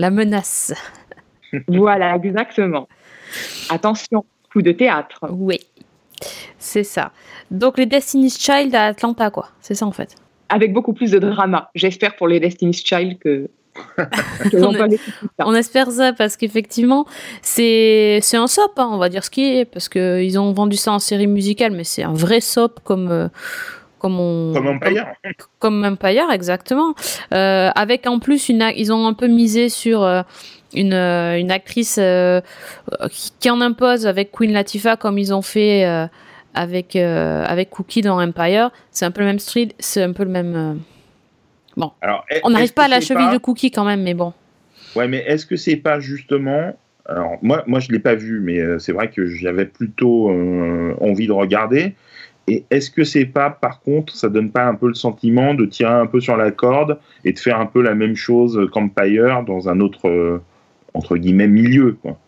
[0.00, 0.72] la menace.
[1.66, 2.88] Voilà, exactement.
[3.70, 5.26] Attention, coup de théâtre.
[5.30, 5.58] Oui,
[6.58, 7.10] c'est ça.
[7.50, 9.48] Donc les Destiny's Child à Atlanta, quoi.
[9.60, 10.14] C'est ça en fait.
[10.48, 13.50] Avec beaucoup plus de drama, j'espère pour les Destiny's Child que.
[14.50, 14.56] que
[15.44, 17.06] On espère ça parce qu'effectivement,
[17.42, 20.52] c'est c'est un soap, hein, on va dire ce qui est, parce que ils ont
[20.52, 23.28] vendu ça en série musicale, mais c'est un vrai soap comme euh,
[23.98, 25.06] comme on Comme Empire.
[25.58, 26.94] comme Empire exactement.
[27.34, 30.22] Euh, avec en plus une, a- ils ont un peu misé sur euh,
[30.72, 32.40] une, une actrice euh,
[33.10, 36.06] qui, qui en impose avec Queen Latifah comme ils ont fait euh,
[36.54, 38.70] avec euh, avec Cookie dans Empire.
[38.90, 40.80] C'est un peu le même style, c'est un peu le même.
[41.82, 44.14] Euh, Alors, est- On n'arrive pas à la cheville pas- de Cookie quand même, mais
[44.14, 44.32] bon.
[44.96, 46.76] Ouais, mais est-ce que c'est pas justement.
[47.06, 50.94] Alors, moi, moi je l'ai pas vu, mais euh, c'est vrai que j'avais plutôt euh,
[51.00, 51.94] envie de regarder.
[52.48, 55.66] Et est-ce que c'est pas, par contre, ça donne pas un peu le sentiment de
[55.66, 59.44] tirer un peu sur la corde et de faire un peu la même chose qu'Empire
[59.44, 60.42] dans un autre, euh,
[60.94, 62.18] entre guillemets, milieu quoi?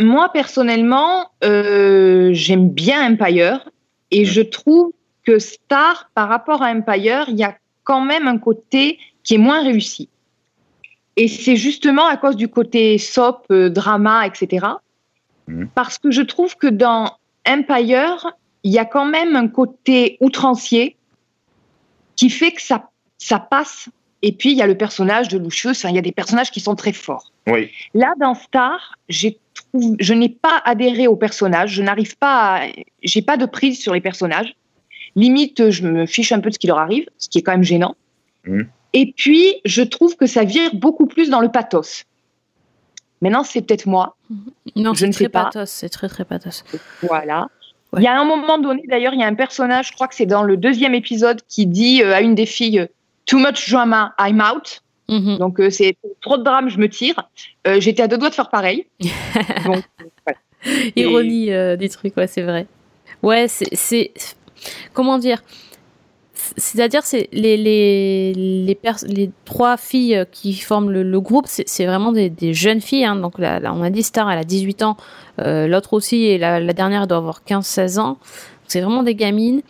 [0.00, 3.68] Moi, personnellement, euh, j'aime bien Empire
[4.10, 4.92] et je trouve
[5.24, 9.38] que Star, par rapport à Empire, il y a quand même un côté qui est
[9.38, 10.08] moins réussi.
[11.16, 14.66] Et c'est justement à cause du côté soap, euh, drama, etc.
[15.46, 15.68] Mhm.
[15.74, 17.16] Parce que je trouve que dans
[17.46, 20.96] Empire, il y a quand même un côté outrancier
[22.16, 23.88] qui fait que ça, ça passe.
[24.22, 26.50] Et puis, il y a le personnage de Lucius, enfin, il y a des personnages
[26.52, 27.32] qui sont très forts.
[27.48, 29.38] Oui, Là, dans Star, j'ai
[29.98, 31.72] je n'ai pas adhéré aux personnages.
[31.72, 32.66] Je n'arrive pas, à,
[33.02, 34.54] j'ai pas de prise sur les personnages.
[35.16, 37.52] Limite, je me fiche un peu de ce qui leur arrive, ce qui est quand
[37.52, 37.96] même gênant.
[38.46, 38.68] Mhm.
[38.94, 42.04] Et puis, je trouve que ça vire beaucoup plus dans le pathos.
[43.20, 44.16] Maintenant, c'est peut-être moi.
[44.76, 45.44] Non, Je c'est ne sais pas.
[45.44, 46.64] pathos, c'est très très pathos.
[47.02, 47.48] Voilà.
[47.92, 48.00] Ouais.
[48.00, 50.14] Il y a un moment donné, d'ailleurs, il y a un personnage, je crois que
[50.14, 52.86] c'est dans le deuxième épisode, qui dit euh, à une des filles euh,
[53.26, 54.82] Too much drama, I'm out.
[55.08, 55.38] Mhm.
[55.38, 57.28] Donc, euh, c'est trop de drame, je me tire.
[57.66, 58.86] Euh, J'étais à deux doigts de faire pareil.
[59.64, 59.84] Donc,
[60.26, 60.38] voilà.
[60.96, 62.66] Ironie euh, des trucs, ouais, c'est vrai.
[63.22, 64.12] Ouais, c'est.
[64.92, 65.42] Comment dire
[66.56, 72.80] C'est-à-dire, c'est les, les, les, trois filles qui forment le, groupe, c'est vraiment des, jeunes
[72.80, 73.04] filles.
[73.04, 73.16] hein.
[73.16, 74.96] Donc, là, on a dit Star, elle a 18 ans,
[75.40, 78.18] euh, l'autre aussi, et la, dernière, doit avoir 15-16 ans.
[78.66, 79.62] C'est vraiment des gamines.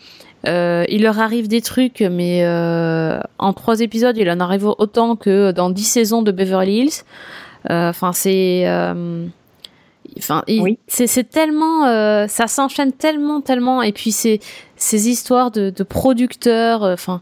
[0.45, 5.15] Euh, il leur arrive des trucs, mais euh, en trois épisodes, il en arrive autant
[5.15, 7.03] que dans 10 saisons de Beverly Hills.
[7.69, 8.65] Enfin, c'est.
[10.17, 10.77] Enfin, Oui.
[10.87, 14.39] c'est c'est tellement, euh, ça s'enchaîne tellement, tellement, et puis c'est
[14.75, 17.19] ces histoires de, de producteurs, euh, enfin,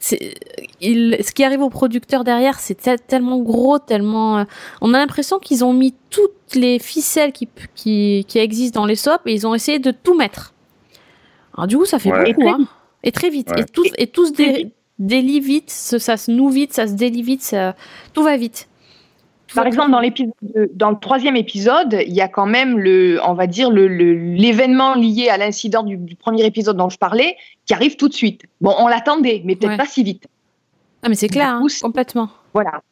[0.00, 4.44] ce qui arrive aux producteurs derrière, c'est tel- tellement gros, tellement, euh,
[4.80, 8.94] on a l'impression qu'ils ont mis toutes les ficelles qui, qui, qui existent dans les
[8.96, 10.54] soaps et ils ont essayé de tout mettre.
[11.56, 12.32] Alors du coup, ça fait Ouais.
[12.32, 12.68] beaucoup, Et très hein.
[13.04, 13.60] Et très vite, Ouais.
[13.60, 16.92] et tous, et tous Très dé, délie vite, ça, ça se noue vite, ça se
[16.94, 17.74] délie vite, ça,
[18.12, 18.68] tout va vite.
[19.54, 20.32] Par exemple, dans l'épisode,
[20.74, 24.12] dans le troisième épisode, il y a quand même le, on va dire le le-
[24.34, 28.14] l'événement lié à l'incident du, du premier épisode dont je parlais, qui arrive tout de
[28.14, 28.42] suite.
[28.60, 29.76] Bon, on l'attendait, mais peut-être Ouais.
[29.78, 30.26] pas si vite.
[31.02, 32.28] Ah mais c'est clair, hein, complètement.
[32.52, 32.82] Voilà.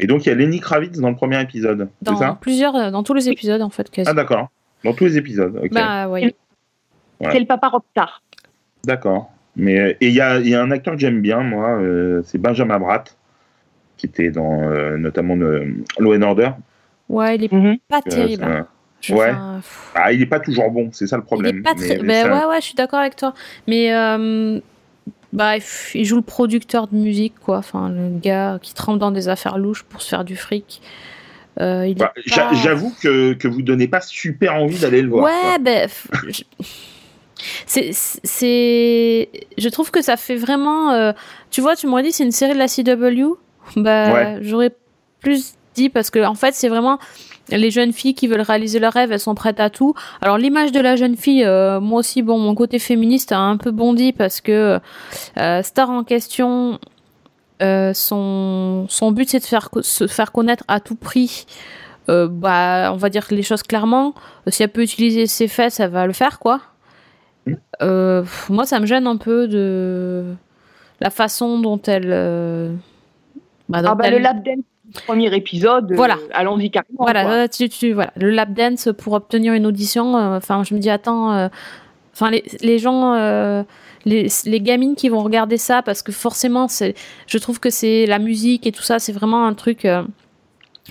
[0.00, 1.88] Et donc, il y a Lenny Kravitz dans le premier épisode.
[2.02, 2.38] C'est Dans ça?
[2.40, 4.08] plusieurs, euh, dans tous les épisodes en fait, quasi.
[4.10, 4.48] Ah, d'accord.
[4.84, 5.60] Dans tous les épisodes.
[5.62, 5.70] Ok.
[5.72, 6.34] bah ouais.
[7.20, 8.22] C'est le papa rockstar.
[8.84, 9.30] D'accord.
[9.54, 11.68] Mais euh, et il y a, il y a un acteur que j'aime bien, moi,
[11.78, 13.16] euh, c'est Benjamin Bratt,
[14.02, 15.64] qui était dans euh, notamment euh,
[16.00, 16.50] Law and Order.
[17.08, 17.76] Ouais, il est Mhm.
[17.88, 18.42] pas Euh, terrible.
[18.44, 18.66] hein.
[19.10, 19.30] ouais.
[19.30, 19.60] enfin,
[19.94, 21.58] Ah, il est pas toujours bon, c'est ça le il problème.
[21.58, 21.98] est pas très.
[21.98, 23.32] Mais Ben ouais, ouais, je suis d'accord avec toi.
[23.68, 24.58] Mais euh,
[25.32, 25.52] bah,
[25.94, 27.58] il joue le producteur de musique, quoi.
[27.58, 30.82] Enfin, le gars qui trempe dans des affaires louches pour se faire du fric.
[31.60, 35.24] Euh, il Bah, pas- J'avoue que, que vous donnez pas super envie d'aller le voir.
[35.24, 35.82] Ouais, ben.
[35.88, 36.42] pff, je-
[37.66, 40.92] C'est, c'est, je trouve que ça fait vraiment.
[40.92, 41.12] euh,
[41.50, 43.36] tu vois, tu m'aurais dit c'est une série de la CW.
[43.76, 44.38] Bah, Ouais.
[44.42, 44.74] j'aurais
[45.20, 46.98] plus dit parce que en fait, c'est vraiment
[47.48, 49.94] les jeunes filles qui veulent réaliser leurs rêves, elles sont prêtes à tout.
[50.20, 53.56] Alors l'image de la jeune fille, euh, moi aussi, bon, mon côté féministe a un
[53.56, 54.78] peu bondi parce que
[55.38, 56.78] euh, Star en question,
[57.62, 61.46] euh, son son but c'est de faire se faire connaître à tout prix.
[62.08, 64.14] Bah, on va dire les choses clairement.
[64.48, 66.60] Si elle peut utiliser ses fesses, elle va le faire, quoi.
[67.46, 67.52] Mm.
[67.80, 70.34] Euh, pff, moi, ça me gêne un peu de
[71.00, 72.12] la façon dont elle.
[73.68, 74.64] Bah, Ah bah, le lap dance
[75.06, 75.92] premier épisode.
[75.92, 76.16] euh, Voilà.
[76.34, 76.98] Allons-y carrément.
[76.98, 77.48] voilà, quoi.
[77.48, 80.16] tu, tu- voilà, le lap dance pour obtenir une audition.
[80.16, 81.48] euh, Enfin, je me dis, attends, euh,
[82.12, 83.14] enfin, les, les gens,
[84.04, 86.94] les, les gamines qui vont regarder ça, parce que forcément, c'est,
[87.26, 89.86] je trouve que c'est la musique et tout ça, c'est vraiment un truc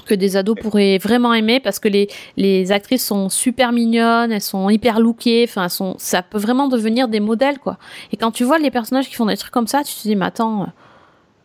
[0.05, 2.07] que des ados pourraient vraiment aimer, parce que les,
[2.37, 7.09] les actrices sont super mignonnes, elles sont hyper lookées, enfin, sont, ça peut vraiment devenir
[7.09, 7.77] des modèles, quoi.
[8.13, 10.15] Et quand tu vois les personnages qui font des trucs comme ça, tu te dis,
[10.15, 10.67] mais attends.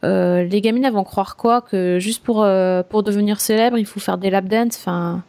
[0.06, 3.86] Euh, les gamines elles vont croire quoi que juste pour euh, pour devenir célèbre il
[3.86, 5.22] faut faire des lap dance enfin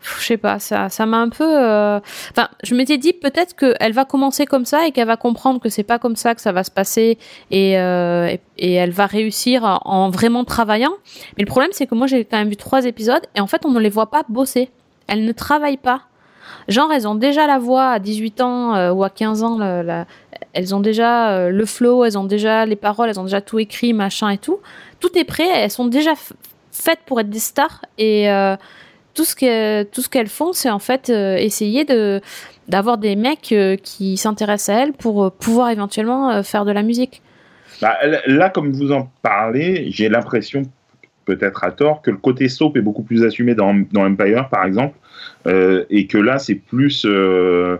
[0.00, 1.98] je sais pas ça ça m'a un peu euh,
[2.30, 5.68] enfin je m'étais dit peut-être qu'elle va commencer comme ça et qu'elle va comprendre que
[5.68, 7.18] c'est pas comme ça que ça va se passer
[7.50, 10.92] et et, elle va réussir en, en vraiment travaillant.
[11.36, 13.66] Mais le problème c'est que moi j'ai quand même vu trois épisodes et en fait
[13.66, 14.70] on ne les voit pas bosser.
[15.08, 16.02] Elles ne travaillent pas
[16.68, 19.58] genre elles ont déjà la voix à 18 ans euh, ou à 15 ans
[20.52, 23.58] elles ont déjà euh, le flow elles ont déjà les paroles elles ont déjà tout
[23.58, 24.60] écrit machin et tout.
[25.00, 26.12] Tout est prêt elles sont déjà
[26.72, 27.84] faites pour être des stars.
[27.98, 28.56] Et euh,
[29.14, 32.20] tout ce que ce qu'elles font, c'est en fait essayer de
[32.68, 37.20] d'avoir des mecs qui s'intéressent à elles pour pouvoir éventuellement faire de la musique.
[37.80, 40.62] Bah, là, comme vous en parlez, j'ai l'impression,
[41.24, 44.64] peut-être à tort, que le côté soap est beaucoup plus assumé dans, dans Empire, par
[44.64, 44.96] exemple,
[45.46, 47.76] et que là, c'est plus, euh,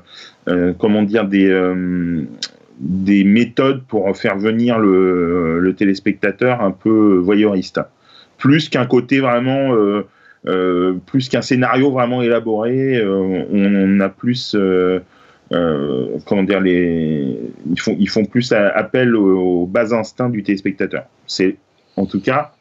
[0.48, 2.22] euh, comment dire, des, euh,
[2.79, 7.81] des méthodes pour faire venir le, téléspectateur un peu voyeuriste.
[8.38, 10.07] Plus qu'un côté vraiment, euh,
[10.46, 14.55] euh, plus qu'un scénario vraiment élaboré, euh, on, a plus.
[14.55, 15.00] euh,
[15.53, 21.05] euh, comment dire, ils, font, plus appel aux, aux bas instincts du téléspectateur.
[21.26, 21.57] C'est
[21.96, 22.53] en tout cas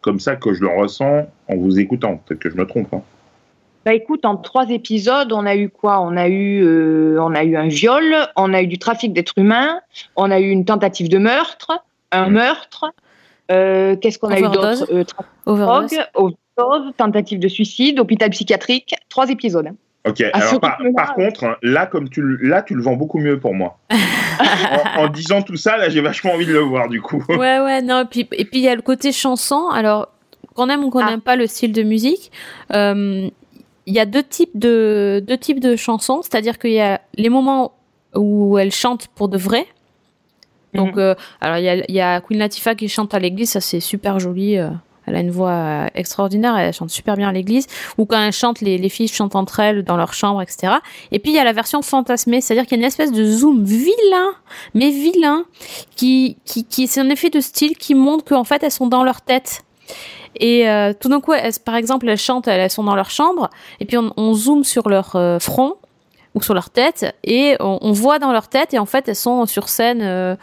[0.00, 2.18] comme ça que je le ressens en vous écoutant.
[2.26, 2.92] Peut-être que je me trompe.
[2.92, 3.02] hein.
[3.84, 6.00] Bah écoute, en trois épisodes, on a eu quoi?
[6.00, 9.34] On a eu, euh, on a eu un viol, on a eu du trafic d'êtres
[9.36, 9.80] humains,
[10.16, 11.72] on a eu une tentative de meurtre,
[12.12, 12.32] un Mm.
[12.32, 12.84] meurtre.
[13.50, 14.86] euh, Qu'est-ce qu'on a eu d'autre?
[14.90, 15.04] Euh,
[15.44, 15.98] Overdose.
[16.14, 18.94] overdose, tentative de suicide, hôpital psychiatrique.
[19.10, 19.68] Trois épisodes.
[20.08, 20.22] Ok.
[20.32, 23.52] Ah, Alors par, contre, là comme tu le- là tu le vends beaucoup mieux pour
[23.54, 23.78] moi.
[24.96, 27.22] en, en disant tout ça, là j'ai vachement envie de le voir du coup.
[27.28, 29.68] Ouais, ouais, non, et puis et puis il y a le côté chanson.
[29.70, 30.08] Alors,
[30.54, 31.10] qu'on aime ou qu'on Ah.
[31.10, 32.32] n'aime pas le style de musique,
[32.74, 33.28] euh,
[33.86, 36.20] il y a deux types de deux types de chansons.
[36.22, 37.72] C'est-à-dire qu'il y a les moments
[38.14, 39.66] où elle chante pour de vrai.
[40.74, 40.98] Donc, Mhm.
[41.00, 43.60] euh, alors il y a, il y a Queen Latifah qui chante à l'église, ça
[43.60, 44.58] c'est super joli.
[44.58, 44.70] euh,
[45.06, 47.66] elle a une voix euh, extraordinaire, elle chante super bien à l'église.
[47.98, 50.72] Ou quand elle chante, les, les filles chantent entre elles dans leur chambre, etc.
[51.12, 53.22] Et puis il y a la version fantasmée, c'est-à-dire qu'il y a une espèce de
[53.24, 54.30] zoom vilain,
[54.72, 55.44] mais vilain,
[55.94, 59.04] qui, qui, qui c'est un effet de style qui montre qu'en fait elles sont dans
[59.04, 59.62] leur tête.
[60.40, 63.50] Et euh, tout d'un coup, elles, par exemple, elles chantent, elles, sont dans leur chambre,
[63.80, 65.74] et puis on, on zoome sur leur euh, front
[66.34, 69.14] ou sur leur tête, et on, on voit dans leur tête, et en fait elles
[69.14, 70.34] sont sur scène euh,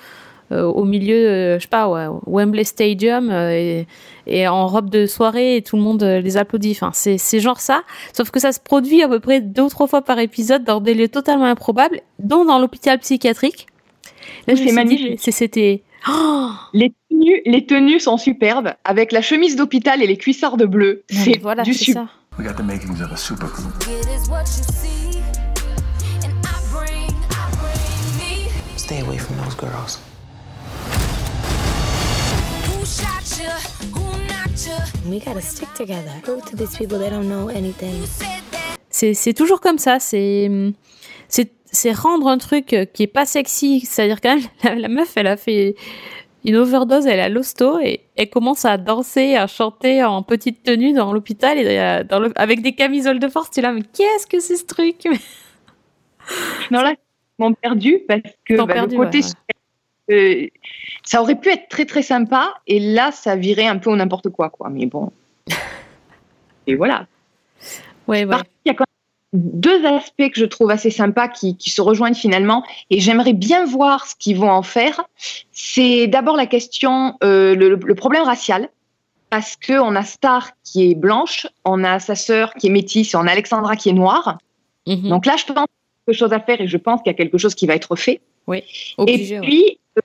[0.51, 3.87] euh, au milieu, euh, je sais pas, ouais, Wembley Stadium, euh, et,
[4.27, 6.71] et en robe de soirée, et tout le monde les applaudit.
[6.71, 9.69] Enfin, c'est c'est genre ça, sauf que ça se produit à peu près deux ou
[9.69, 13.67] trois fois par épisode dans des lieux totalement improbables, dont dans l'hôpital psychiatrique.
[14.47, 15.83] Là, Oui, je me c'est suis dit, c'était...
[16.09, 20.65] Oh Les tenues, les tenues sont superbes, avec la chemise d'hôpital et les cuissards de
[20.65, 21.03] bleu.
[21.09, 22.03] C'est voilà, du c'est super.
[22.03, 22.09] ça.
[22.39, 23.73] We got the makings of a supergroup.
[23.83, 25.19] It is what you see,
[26.23, 28.49] and I bring, I bring me.
[28.77, 29.99] Stay away from those girls.
[32.67, 33.51] Who shot you?
[33.93, 35.11] Who knocked you?
[35.11, 36.11] We gotta stick together.
[36.23, 38.05] Prove to these people they don't know anything.
[38.05, 39.99] Said that C'est c'est toujours comme ça.
[39.99, 40.49] C'est
[41.27, 43.81] c'est c'est rendre un truc qui est pas sexy.
[43.81, 45.75] C'est-à-dire quand même la, la meuf, elle a fait
[46.43, 50.93] une overdose, elle a l'hosto et elle commence à danser, à chanter en petite tenue
[50.93, 53.51] dans l'hôpital et euh, dans le, avec des camisoles de force.
[53.51, 55.03] Tu es là, mais qu'est-ce que c'est ce truc?
[56.69, 56.93] Non, là,
[57.39, 59.19] m'ont perdu parce que bah, perdu, le côté.
[59.19, 59.33] ouais,
[60.11, 60.47] euh,
[61.03, 64.29] ça aurait pu être très très sympa, et là, ça virait un peu au n'importe
[64.29, 64.69] quoi, quoi.
[64.69, 65.11] Mais bon.
[66.67, 67.07] et voilà.
[68.07, 68.25] Ouais, ouais.
[68.27, 68.85] Par contre, il y a quand
[69.33, 73.65] deux aspects que je trouve assez sympas qui, qui se rejoignent finalement, et j'aimerais bien
[73.65, 75.01] voir ce qu'ils vont en faire.
[75.51, 78.69] C'est d'abord la question, euh, le, le problème racial,
[79.29, 83.25] parce qu'on a Star qui est blanche, on a sa sœur qui est métisse, on
[83.27, 84.37] a Alexandra qui est noire.
[84.87, 85.07] Mhm.
[85.07, 87.11] Donc là, je pense qu'il y a quelque chose à faire, et je pense qu'il
[87.11, 88.19] y a quelque chose qui va être fait.
[88.97, 89.47] Obligé, et ouais.
[89.47, 90.01] puis, euh,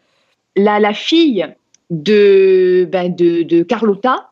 [0.54, 1.46] la, la fille
[1.90, 4.30] de, ben, de, de Carlotta,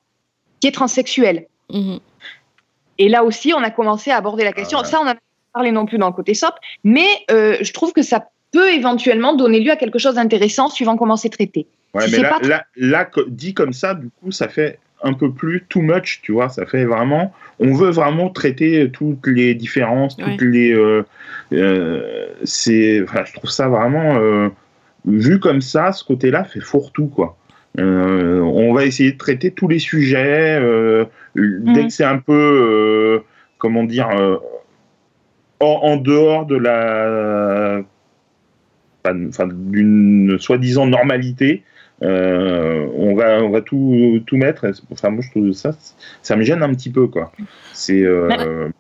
[0.61, 1.47] qui est transsexuelle.
[1.73, 1.99] Mhm.
[2.99, 4.79] Et là aussi, on a commencé à aborder la question.
[4.81, 4.85] Ah.
[4.85, 5.21] Ça, on n'a pas
[5.53, 6.55] parlé non plus dans le côté SOP,
[6.85, 10.97] mais euh, je trouve que ça peut éventuellement donner lieu à quelque chose d'intéressant suivant
[10.97, 11.67] comment c'est traité.
[11.95, 12.49] Ouais, mais là, pas trop.
[12.49, 16.21] là, là, co- dit comme ça, du coup, ça fait un peu plus too much,
[16.23, 16.49] tu vois.
[16.49, 17.33] Ça fait vraiment.
[17.61, 20.37] On veut vraiment traiter toutes les différences, toutes Ouais.
[20.41, 20.73] les.
[20.73, 21.05] euh,
[21.53, 23.03] euh, c'est.
[23.03, 24.17] Enfin, je trouve ça vraiment.
[24.17, 24.49] euh,
[25.07, 27.37] vu comme ça, ce côté-là fait fourre-tout, quoi.
[27.81, 30.59] Euh, on va essayer de traiter tous les sujets.
[30.61, 31.05] euh,
[31.37, 31.87] Dès Mhm.
[31.87, 32.33] que c'est un peu.
[32.33, 33.25] euh,
[33.59, 34.09] comment dire.
[34.11, 34.37] euh,
[35.61, 37.81] en, en dehors de la.
[39.05, 41.63] enfin, d'une soi-disant normalité,
[42.03, 44.67] euh, on va on va tout tout mettre.
[44.93, 45.73] Enfin moi je trouve ça
[46.23, 47.33] ça me gêne un petit peu quoi.
[47.73, 48.71] C'est euh, Mais-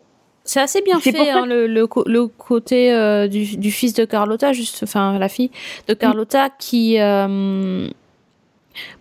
[0.46, 1.87] C'est assez bien C'est fait, pour ça hein, le, le,
[2.26, 5.50] côté euh, du, du fils de Carlotta, juste, enfin la fille
[5.88, 7.88] de Carlotta, qui, euh,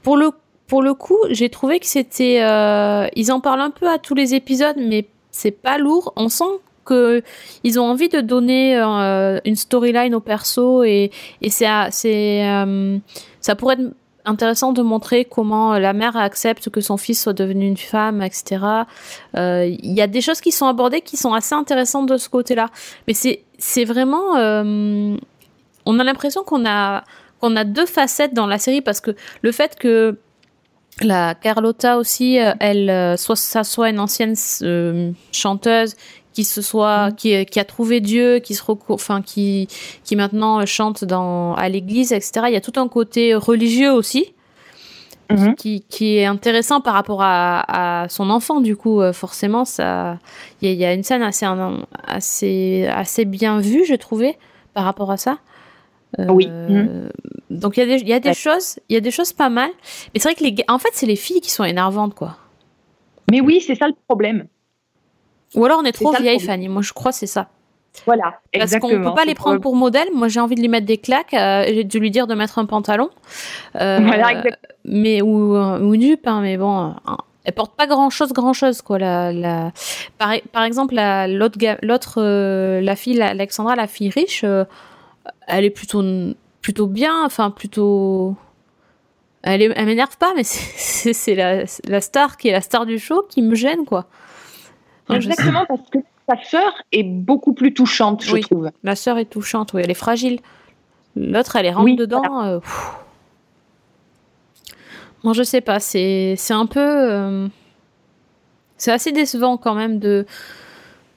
[0.01, 0.31] pour le
[0.67, 4.15] pour le coup, j'ai trouvé que c'était, euh, ils en parlent un peu à tous
[4.15, 6.13] les épisodes, mais c'est pas lourd.
[6.15, 6.45] On sent
[6.85, 7.21] que
[7.63, 12.97] ils ont envie de donner euh, une storyline au perso et et c'est euh,
[13.39, 13.93] ça pourrait être
[14.25, 18.65] intéressant de montrer comment la mère accepte que son fils soit devenu une femme, etc.
[19.37, 22.29] Euh, Il y a des choses qui sont abordées qui sont assez intéressantes de ce
[22.29, 22.69] côté-là.
[23.07, 24.37] Mais c'est vraiment...
[25.85, 27.03] on a l'impression qu'on a,
[27.43, 30.17] qu'on a deux facettes dans la série parce que le fait que
[31.01, 35.95] La Carlotta aussi, euh, elle, euh, soit ça soit une ancienne euh, chanteuse
[36.33, 39.67] qui se soit, qui, qui a trouvé Dieu, qui se enfin qui,
[40.03, 42.45] qui maintenant chante dans à l'église, etc.
[42.47, 44.33] Il y a tout un côté religieux aussi
[45.31, 45.55] Mhm.
[45.55, 48.59] qui, qui est intéressant par rapport à, à son enfant.
[48.61, 50.19] Du coup, forcément, ça,
[50.61, 51.45] il y, a- il y a une scène assez,
[52.05, 54.37] assez, assez bien vue, j'ai trouvé,
[54.75, 55.37] par rapport à ça.
[56.19, 56.49] Euh, Oui.
[57.49, 58.33] Donc il y a des, y a des Ouais.
[58.35, 59.69] choses, il y a des choses pas mal.
[60.13, 62.37] Mais c'est vrai que les, en fait, c'est les filles qui sont énervantes, quoi.
[63.31, 64.45] Mais oui, c'est ça le problème.
[65.55, 66.39] Ou alors on est trop vieille.
[66.39, 66.67] Fanny.
[66.67, 67.47] Moi, je crois que c'est ça.
[68.07, 69.09] Voilà, Parce qu'on exactement.
[69.11, 70.07] peut pas les prendre pour modèle.
[70.15, 71.33] Moi, j'ai envie de lui mettre des claques.
[71.35, 73.09] euh, j'ai dû lui dire de mettre un pantalon.
[73.79, 74.55] Euh, Voilà, exactement.
[74.85, 76.87] Mais ou, euh, ou une jupe, hein, mais bon.
[76.87, 77.11] euh,
[77.45, 78.97] elle porte pas grand chose, grand chose quoi.
[78.97, 79.71] La, la...
[80.17, 84.43] Par, par exemple, la, l'autre, ga- l'autre, euh, la fille, la- Alexandra, la fille riche,
[85.47, 86.03] elle est plutôt,
[86.61, 88.35] plutôt bien, enfin plutôt.
[89.41, 92.97] Elle, est, elle m'énerve pas, mais c'est, la, la star qui est la star du
[92.99, 94.05] show qui me gêne quoi.
[95.09, 98.39] Exactement, parce que sa sœur est beaucoup plus touchante, je Oui.
[98.41, 98.71] trouve.
[98.83, 100.39] La sœur est touchante, oui, elle est fragile.
[101.17, 102.43] L'autre, elle est rentre Oui, dedans.
[102.45, 102.91] euh, pff.
[105.23, 106.79] Moi, je sais pas, c'est c'est un peu.
[106.79, 107.47] euh,
[108.77, 110.25] c'est assez décevant quand même de,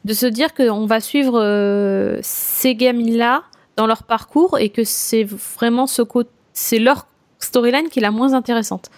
[0.05, 3.43] de se dire qu'on va suivre euh, ces gamines-là
[3.77, 6.31] dans leur parcours et que c'est vraiment ce côté.
[6.53, 7.07] C'est leur
[7.39, 8.91] storyline qui est la moins intéressante.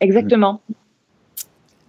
[0.00, 0.60] Exactement.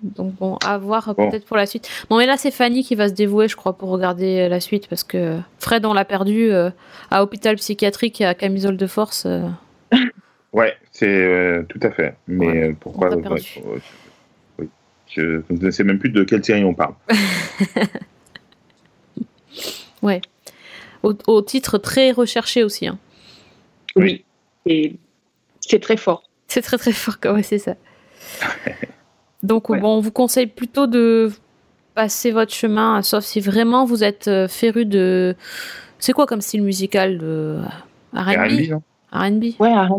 [0.03, 1.29] Donc bon, à voir Bon.
[1.31, 1.89] peut-être pour la suite.
[2.09, 4.59] Bon, mais là c'est Fanny qui va se dévouer, je crois, pour regarder euh, la
[4.59, 6.69] suite parce que Fred on l'a perdu euh,
[7.09, 9.25] à hôpital psychiatrique et à camisole de force.
[9.25, 9.47] euh.
[10.53, 12.15] Ouais, c'est euh, tout à fait.
[12.27, 13.61] Mais Ouais, pourquoi on t'a ouais, perdu.
[14.59, 14.69] oui.
[15.07, 16.93] Je je ne sais même plus de quelle série on parle.
[21.05, 22.87] Au, au titre très recherché aussi.
[22.87, 22.97] hein.
[23.95, 24.23] Oui.
[24.65, 24.95] Et
[25.61, 26.23] c'est très fort.
[26.47, 27.15] C'est très très fort.
[27.25, 27.75] Ouais, c'est ça.
[29.43, 29.79] Donc Ouais.
[29.79, 31.31] bon, on vous conseille plutôt de
[31.93, 35.35] passer votre chemin, sauf si vraiment vous êtes euh, féru de.
[35.99, 37.59] C'est quoi comme style musical de
[38.13, 38.81] R&B, R&B
[39.13, 39.43] R&B.
[39.59, 39.91] Ouais, arrête.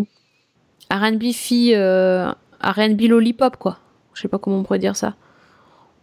[0.91, 2.31] R&B fille, euh,
[2.63, 3.79] R&B lollipop quoi.
[4.15, 5.15] Je sais pas comment on pourrait dire ça.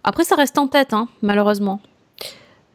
[0.04, 1.80] Après ça reste en tête hein, malheureusement.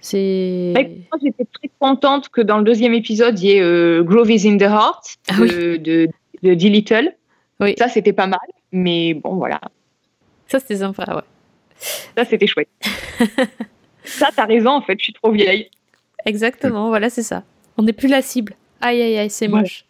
[0.00, 0.74] C'est
[1.22, 4.56] j'étais très contente que dans le deuxième épisode, il y ait euh, Grove is in
[4.56, 5.78] the Heart Ah de, oui.
[5.80, 6.08] de,
[6.42, 6.68] de D.
[6.68, 7.14] Little.
[7.60, 7.74] Oui.
[7.78, 8.38] Ça, c'était pas mal.
[8.70, 9.60] Mais bon, voilà.
[10.46, 11.22] ça c'était sympa ouais.
[12.16, 12.68] Ça, c'était chouette.
[14.04, 14.98] ça, t'as raison, en fait.
[14.98, 15.70] Je suis trop vieille.
[16.26, 17.42] Exactement, voilà c'est ça.
[17.76, 18.54] On n'est plus la cible.
[18.80, 19.60] Aïe aïe aïe, c'est Ouais.
[19.60, 19.84] moche.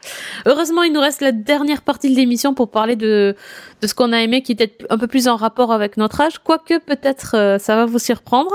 [0.47, 3.37] Heureusement, il nous reste la dernière partie de l'émission pour parler de,
[3.83, 6.39] de ce qu'on a aimé qui était un peu plus en rapport avec notre âge,
[6.39, 8.51] quoique peut-être euh, ça va vous surprendre.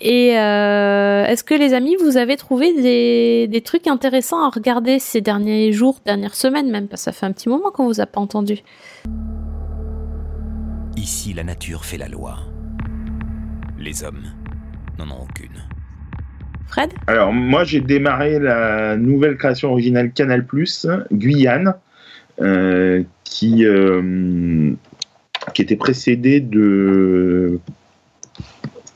[0.00, 4.98] Et euh, est-ce que les amis, vous avez trouvé des, des trucs intéressants à regarder
[4.98, 8.00] ces derniers jours, dernières semaines même, parce que ça fait un petit moment qu'on vous
[8.00, 8.62] a pas entendu.
[10.96, 12.40] Ici, la nature fait la loi.
[13.78, 14.24] Les hommes
[14.98, 15.51] n'en ont aucune.
[17.06, 20.46] Alors, moi, j'ai démarré la nouvelle création originale Canal+,
[21.12, 21.74] Guyane,
[22.40, 24.72] euh, qui, euh,
[25.54, 27.58] qui était précédée de...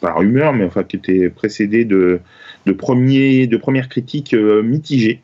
[0.00, 2.20] Pas rumeur, mais enfin, qui était précédée de,
[2.66, 5.22] de, de premières critiques euh, mitigées,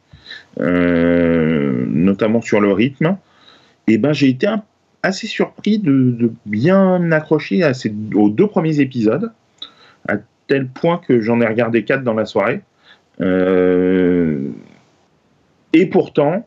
[0.58, 3.16] notamment sur le rythme.
[3.86, 4.46] Et ben, j'ai été
[5.02, 7.62] assez surpris de, bien accrocher
[8.14, 9.32] aux deux premiers épisodes,
[10.46, 12.60] tel point que j'en ai regardé quatre dans la soirée.
[13.20, 14.48] Euh,
[15.72, 16.46] et pourtant,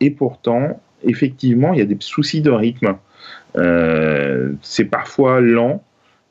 [0.00, 2.96] et pourtant, effectivement, il y a des soucis de rythme.
[3.56, 5.82] Euh, c'est parfois lent,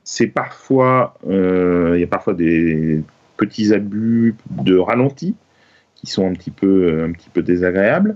[0.03, 3.01] c'est parfois, euh, il y a parfois des
[3.37, 5.35] petits abus de ralenti
[5.95, 8.15] qui sont un petit peu, un petit peu désagréables.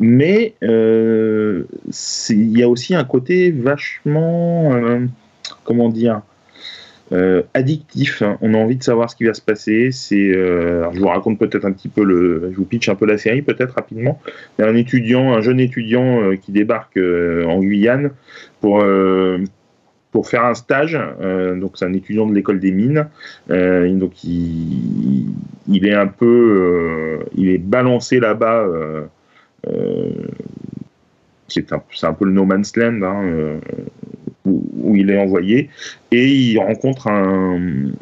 [0.00, 4.72] Mais il y a aussi un côté vachement,
[5.64, 6.22] comment dire,
[7.54, 8.22] addictif.
[8.22, 8.38] hein.
[8.40, 9.90] On a envie de savoir ce qui va se passer.
[9.92, 13.06] C'est, euh, je vous raconte peut-être un petit peu le, je vous pitch un peu
[13.06, 14.20] la série peut-être rapidement.
[14.58, 18.10] Il y a un étudiant, un jeune étudiant euh, qui débarque euh, en Guyane
[18.60, 19.38] pour euh,
[20.12, 20.98] pour faire un stage.
[21.20, 23.08] Euh, donc c'est un étudiant de l'école des mines.
[23.50, 25.26] Euh, donc il,
[25.68, 28.60] il est un peu, euh, il est balancé là-bas.
[28.60, 29.02] euh,
[29.66, 30.10] euh,
[31.48, 33.58] c'est un, un peu le no man's land hein, euh,
[34.44, 35.70] où, il est envoyé
[36.10, 37.92] et il rencontre un,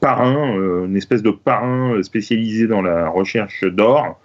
[0.00, 4.20] parrain, euh, une espèce de parrain spécialisé dans la recherche d'or,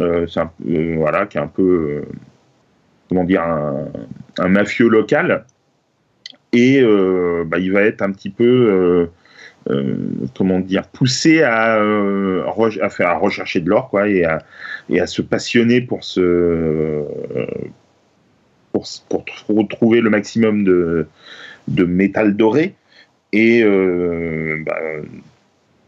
[0.00, 0.26] euh,
[0.66, 2.02] euh, voilà, qui est un peu,
[3.08, 5.44] comment dire, un, mafieux local.
[6.54, 6.82] Et
[7.46, 9.08] bah, il va être un petit peu,
[10.36, 15.22] comment dire, poussé à, re- à, faire, à rechercher de l'or, quoi, et à se
[15.22, 17.02] passionner pour ce,
[18.72, 21.06] pour pour, pour retrouver le maximum de,
[21.84, 22.74] métal doré.
[23.32, 24.62] Et euh,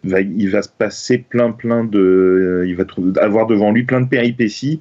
[0.05, 2.64] bah, il va se passer plein, plein de.
[2.66, 2.85] Il va
[3.22, 4.80] avoir devant lui plein de péripéties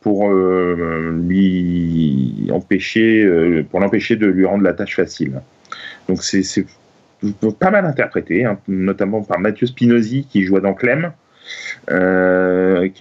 [0.00, 5.40] pour euh, lui empêcher, euh, pour l'empêcher de lui rendre la tâche facile.
[6.08, 6.42] Donc c'est
[7.60, 11.12] pas mal interprété, hein, notamment par Mathieu Spinozzi qui joue dans Clem,
[11.86, 11.92] qui,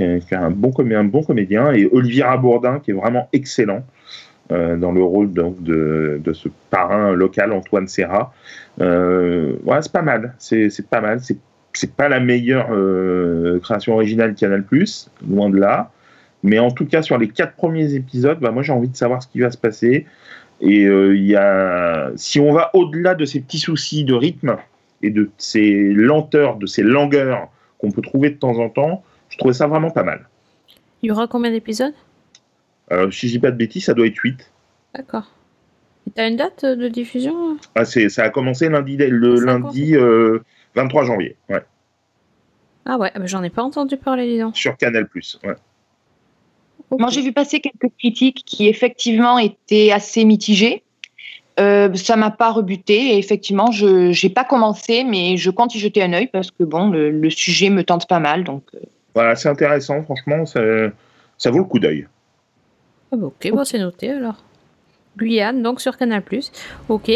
[0.04, 3.84] est, un, bon comédien, et Olivier Bourdin qui est vraiment excellent
[4.52, 8.34] dans le rôle de, ce parrain local Antoine Serra.
[8.80, 11.20] Euh, c'est pas mal, c'est pas mal.
[11.74, 14.66] C'est pas la meilleure euh, création originale Canal+,
[15.28, 15.92] loin de là.
[16.44, 19.24] Mais en tout cas, sur les quatre premiers épisodes, bah, moi j'ai envie de savoir
[19.24, 20.06] ce qui va se passer.
[20.60, 24.58] Et euh, si on va au-delà de ces petits soucis de rythme
[25.02, 29.38] et de ces lenteurs, de ces langueurs qu'on peut trouver de temps en temps, je
[29.38, 30.28] trouvais ça vraiment pas mal.
[31.02, 31.94] Il y aura combien d'épisodes?
[31.94, 32.11] Euh,
[33.12, 34.52] si je dis pas de bêtises, ça doit être 8.
[34.96, 35.32] D'accord.
[36.16, 40.40] T'as une date de diffusion Ah, c'est, ça a commencé lundi, le lundi euh,
[40.76, 41.62] 23 janvier, ouais,
[42.86, 44.58] Ah ouais, mais j'en ai pas entendu parler, dis donc.
[44.58, 45.08] sur Canal+.
[45.44, 45.54] Ouais.
[47.00, 50.84] Moi, j'ai vu passer quelques critiques qui effectivement étaient assez mitigées.
[51.60, 55.80] Euh, ça m'a pas rebuté et effectivement, je n'ai pas commencé, mais je compte y
[55.80, 58.44] jeter un œil parce que bon, le, le sujet me tente pas mal.
[58.44, 58.80] Donc, euh,
[59.14, 60.62] Voilà, c'est intéressant, franchement, ça,
[61.38, 62.08] ça vaut le coup d'œil.
[63.12, 64.38] Ah bah ok, bon, c'est noté alors.
[65.18, 66.24] Guyane, donc sur Canal+.
[66.88, 67.12] Ok.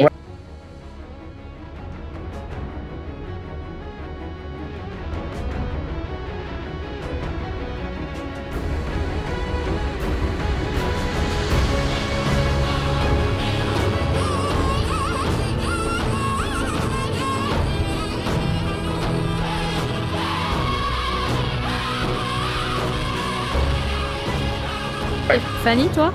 [25.65, 26.13] Fanny, toi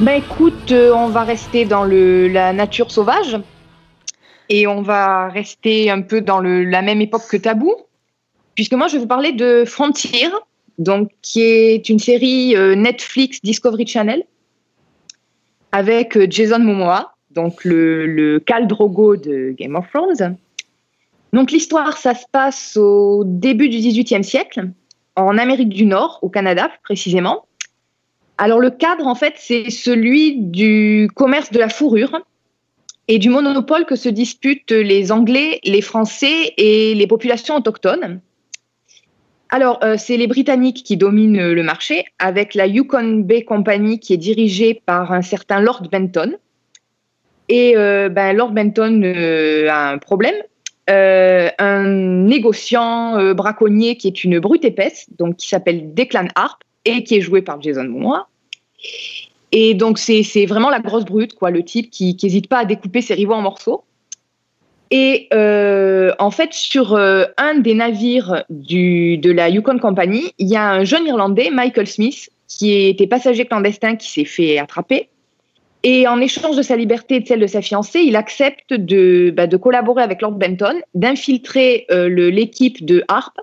[0.00, 3.38] Ben écoute, euh, on va rester dans le, la nature sauvage
[4.48, 7.72] et on va rester un peu dans le, la même époque que Tabou,
[8.56, 10.26] puisque moi je vais vous parler de Frontier,
[10.78, 14.24] donc qui est une série euh, Netflix Discovery Channel
[15.70, 20.36] avec euh, Jason Momoa, donc le, le Khal Drogo de Game of Thrones.
[21.32, 24.70] Donc l'histoire, ça se passe au début du XVIIIe siècle,
[25.14, 27.44] en Amérique du Nord, au Canada précisément.
[28.36, 32.20] Alors le cadre, en fait, c'est celui du commerce de la fourrure
[33.06, 38.20] et du monopole que se disputent les Anglais, les Français et les populations autochtones.
[39.50, 44.12] Alors, euh, c'est les Britanniques qui dominent le marché, avec la Yukon Bay Company qui
[44.14, 46.36] est dirigée par un certain Lord Benton.
[47.48, 50.34] Et euh, ben, Lord Benton euh, a un problème.
[50.88, 57.16] Un négociant braconnier qui est une brute épaisse, donc qui s'appelle Declan Harp, et qui
[57.16, 58.28] est joué par Jason Momoa.
[59.52, 63.00] Et donc, c'est vraiment la grosse brute, quoi, le type qui n'hésite pas à découper
[63.00, 63.84] ses rivaux en morceaux.
[64.90, 70.48] Et euh, en fait, sur euh, un des navires du, de la Yukon Company, il
[70.48, 75.08] y a un jeune Irlandais, Michael Smith, qui était passager clandestin, qui s'est fait attraper.
[75.82, 79.32] Et en échange de sa liberté et de celle de sa fiancée, il accepte de,
[79.36, 83.36] bah, de collaborer avec Lord Benton, d'infiltrer euh, l'équipe de Harp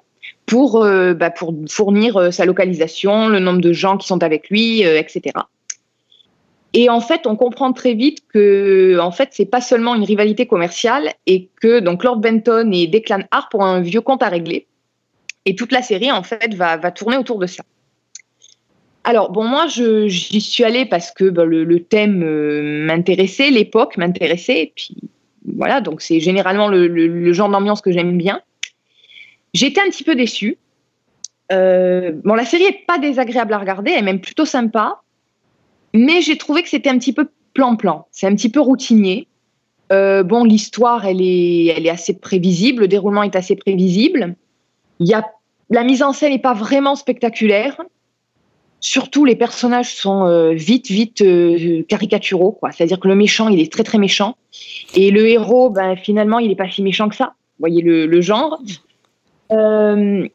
[0.52, 4.50] pour, euh, bah, pour fournir euh, sa localisation, le nombre de gens qui sont avec
[4.50, 5.22] lui, euh, etc.
[6.74, 10.48] Et en fait, on comprend très vite que en fait, c'est pas seulement une rivalité
[10.48, 14.68] commerciale et que donc Lord Benton et Declan Harp ont un vieux compte à régler.
[15.46, 17.64] Et toute la série, en fait, va, tourner autour de ça.
[19.06, 22.26] Alors, bon, moi, j'y suis allée parce que bah, le, thème
[22.86, 24.98] m'intéressait, l'époque m'intéressait, puis
[25.56, 28.42] voilà, donc c'est généralement le, le- le genre d'ambiance que j'aime bien.
[29.54, 30.58] J'étais un petit peu déçue.
[31.52, 35.02] Euh, bon, la série est pas désagréable à regarder, elle est même plutôt sympa,
[35.94, 38.08] mais j'ai trouvé que c'était un petit peu plan-plan.
[38.12, 39.28] C'est un petit peu routinier.
[39.92, 44.36] Euh, bon, l'histoire, elle est, elle est assez prévisible, le déroulement est assez prévisible.
[45.02, 45.26] Y a,
[45.70, 47.82] la mise en scène n'est pas vraiment spectaculaire.
[48.80, 51.24] Surtout, les personnages sont euh, vite, vite
[51.88, 52.58] caricaturaux.
[52.72, 54.38] C'est-à-dire que le méchant, il est très, très méchant.
[54.96, 57.34] Et le héros, ben, finalement, il n'est pas si méchant que ça.
[57.60, 58.62] Vous voyez le genre.
[59.52, 60.28] Euh,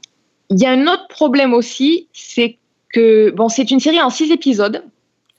[0.50, 2.58] Il y a un autre problème aussi, c'est
[2.92, 4.84] que bon, c'est une série en six épisodes.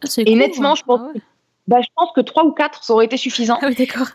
[0.03, 0.75] Ah, Et court, nettement, hein.
[0.75, 1.21] je pense, Ah ouais.
[1.67, 3.57] bah, je pense que trois ou quatre, ça aurait été suffisant.
[3.61, 4.07] Ah oui, d'accord.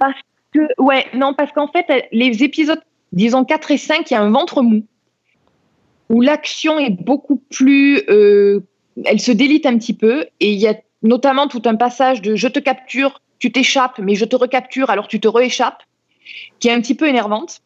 [0.53, 2.81] Que, ouais, non, parce qu'en fait, les épisodes,
[3.13, 4.85] disons 4 et 5, il y a un ventre mou,
[6.11, 8.03] où l'action est beaucoup plus.
[8.11, 8.61] euh,
[9.07, 12.35] elle se délite un petit peu, et il y a notamment tout un passage de
[12.37, 15.83] je te capture, tu t'échappes, mais je te recapture, alors tu te rééchappes,
[16.61, 17.63] qui est un petit peu énervante.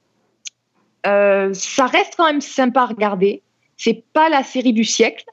[1.07, 3.43] Euh, ça reste quand même sympa à regarder.
[3.77, 5.25] C'est pas la série du siècle,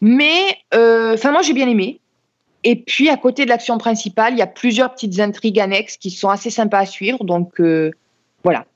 [0.00, 1.98] mais euh, enfin moi j'ai bien aimé.
[2.64, 6.10] Et puis, à côté de l'action principale, il y a plusieurs petites intrigues annexes qui
[6.10, 7.24] sont assez sympas à suivre.
[7.24, 7.90] Donc, euh,
[8.44, 8.66] voilà.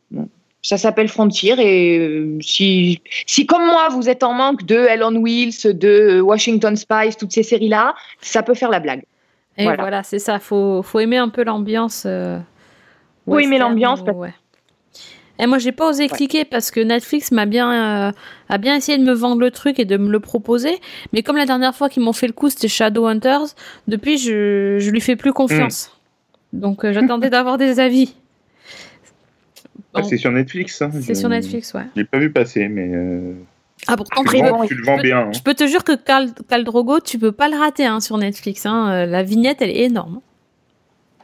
[0.60, 1.54] Ça s'appelle Frontier.
[1.60, 6.74] Et si, si, comme moi, vous êtes en manque de Hell on Wheels, de Washington
[6.74, 9.04] Spice, toutes ces séries-là, ça peut faire la blague.
[9.56, 10.02] Et voilà, Voilà.
[10.02, 10.40] c'est ça.
[10.40, 12.02] Faut, faut aimer un peu l'ambiance.
[12.06, 12.40] euh,
[13.24, 14.34] Faut aimer l'ambiance ou- ouais.
[15.38, 18.12] Et moi, j'ai pas osé cliquer parce que Netflix m'a bien, euh,
[18.48, 20.78] a bien essayé de me vendre le truc et de me le proposer.
[21.12, 23.54] Mais comme la dernière fois qu'ils m'ont fait le coup, c'était Shadowhunters,
[23.86, 25.92] depuis, je, je lui fais plus confiance.
[26.54, 28.14] Donc, euh, j'attendais d'avoir des avis.
[29.94, 30.80] Ah, c'est sur Netflix.
[30.82, 30.90] Hein.
[31.02, 31.82] c'est sur Netflix, ouais.
[31.94, 33.32] Je l'ai pas vu passer, mais euh,
[33.86, 35.18] Ah, pourtant, tu, tu le vends, tu le vends je peux- bien.
[35.20, 35.32] hein.
[35.32, 38.16] Je peux te jure que Khal, Khal Drogo, tu peux pas le rater hein, sur
[38.18, 38.66] Netflix.
[38.66, 39.06] Hein.
[39.06, 40.20] La vignette, elle est énorme.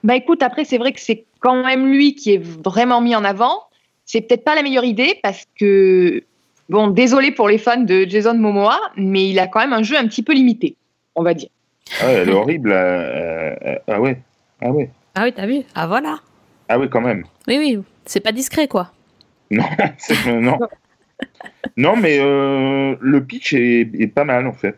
[0.04, 3.24] Bah écoute, après, c'est vrai que c'est quand même lui qui est vraiment mis en
[3.24, 3.62] avant.
[4.12, 6.22] C'est peut-être pas la meilleure idée parce que,
[6.68, 9.96] bon, désolé pour les fans de Jason Momoa, mais il a quand même un jeu
[9.96, 10.76] un petit peu limité,
[11.14, 11.48] on va dire.
[11.98, 12.72] Ah, elle est horrible.
[12.72, 14.18] euh, euh, ah ouais.
[14.60, 14.90] Ah ouais.
[15.14, 16.18] Ah oui, t'as vu Ah voilà.
[16.68, 17.24] Ah oui, quand même.
[17.48, 18.92] Oui, oui, c'est pas discret, quoi.
[19.50, 19.64] Non,
[19.96, 20.58] c'est- euh, non.
[21.78, 24.76] Non, mais euh, le pitch est, est pas mal en fait.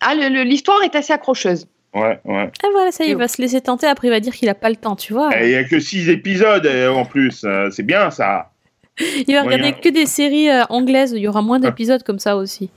[0.00, 1.66] Ah, le- le- l'histoire est assez accrocheuse.
[1.94, 2.50] Ouais, ouais.
[2.62, 4.48] Ah voilà, ça y est, il va se laisser tenter, après il va dire qu'il
[4.48, 5.30] a pas le temps, tu vois.
[5.42, 7.44] Il y a que 6 épisodes euh, en plus.
[7.44, 8.50] euh, C'est bien ça.
[8.98, 9.72] Il va regarder moyen.
[9.72, 12.70] que des séries euh, anglaises, il y aura moins d'épisodes comme ça aussi.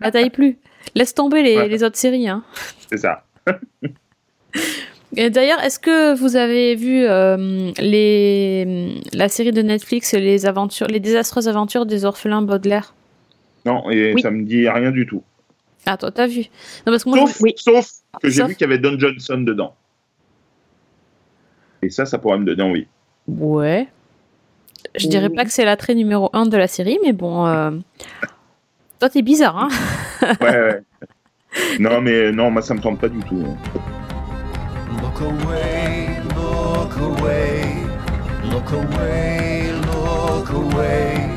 [0.00, 0.58] Bataille plus.
[0.94, 1.68] Laisse tomber les, Ouais.
[1.68, 2.28] les autres séries.
[2.28, 2.42] Hein.
[2.90, 3.24] C'est ça.
[5.14, 11.00] D'ailleurs, est-ce que vous avez vu euh, les, la série de Netflix, les aventures, les
[11.00, 12.94] désastreuses aventures des orphelins Baudelaire?
[13.66, 14.22] Non, et Oui.
[14.22, 15.22] ça me dit rien du tout.
[15.86, 16.42] Ah, toi, t'as vu
[16.86, 17.90] Non, parce que moi, Sauf, je- sauf
[18.22, 19.74] que j'ai Sauf- vu qu'il y avait Don Johnson dedans.
[21.82, 22.86] Et ça, ça pourrait me donner envie.
[23.26, 23.88] Ouais.
[24.96, 27.46] Je dirais pas que c'est l'attrait numéro un de la série, mais bon.
[27.46, 27.70] euh,
[29.00, 29.68] Toi, t'es bizarre, hein
[30.40, 30.82] Ouais, ouais.
[31.80, 33.44] non, mais non, moi, ça me tente pas du tout.
[35.00, 37.62] Look away, look away,
[38.50, 41.28] look away, look away.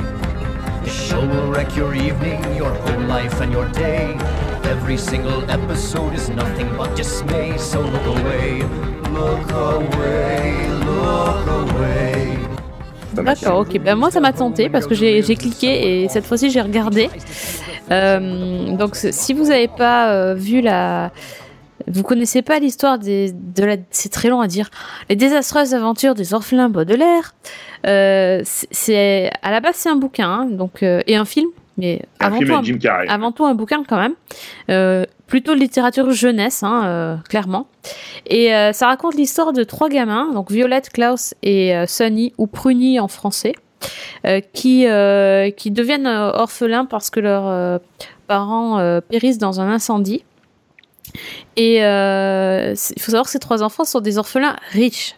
[0.96, 4.16] Show will wreck your evening, your whole life, and your day.
[4.64, 8.64] Every single episode is nothing but dismay, so look away,
[9.12, 12.38] look away, look away.
[13.14, 13.78] D'accord, ok.
[13.80, 17.10] Ben moi, ça m'a tenté parce que j'ai cliqué et cette fois-ci, j'ai regardé.
[17.92, 21.12] Euh, donc, si vous n'avez pas euh, vu la.
[21.88, 23.76] Vous connaissez pas l'histoire des, de la.
[23.92, 24.70] C'est très long à dire.
[25.10, 27.36] Les désastreuses aventures des orphelins Baudelaire.
[27.86, 32.02] Euh, c'est- à la base c'est un bouquin, hein, donc euh, et un film, mais
[32.20, 33.08] Un avant film tout un, Jim Carrey.
[33.10, 34.14] avant tout un bouquin quand même.
[34.70, 37.68] Euh, plutôt littérature jeunesse, hein, euh, clairement.
[38.28, 43.08] Et ça raconte l'histoire de trois gamins, donc Violette, Klaus et Sunny, ou Pruny en
[43.08, 43.54] français,
[44.54, 44.86] qui,
[45.58, 47.80] qui deviennent orphelins parce que leurs
[48.28, 50.24] parents périssent dans un incendie.
[51.56, 55.16] Et euh, il faut savoir que ces trois enfants sont des orphelins riches.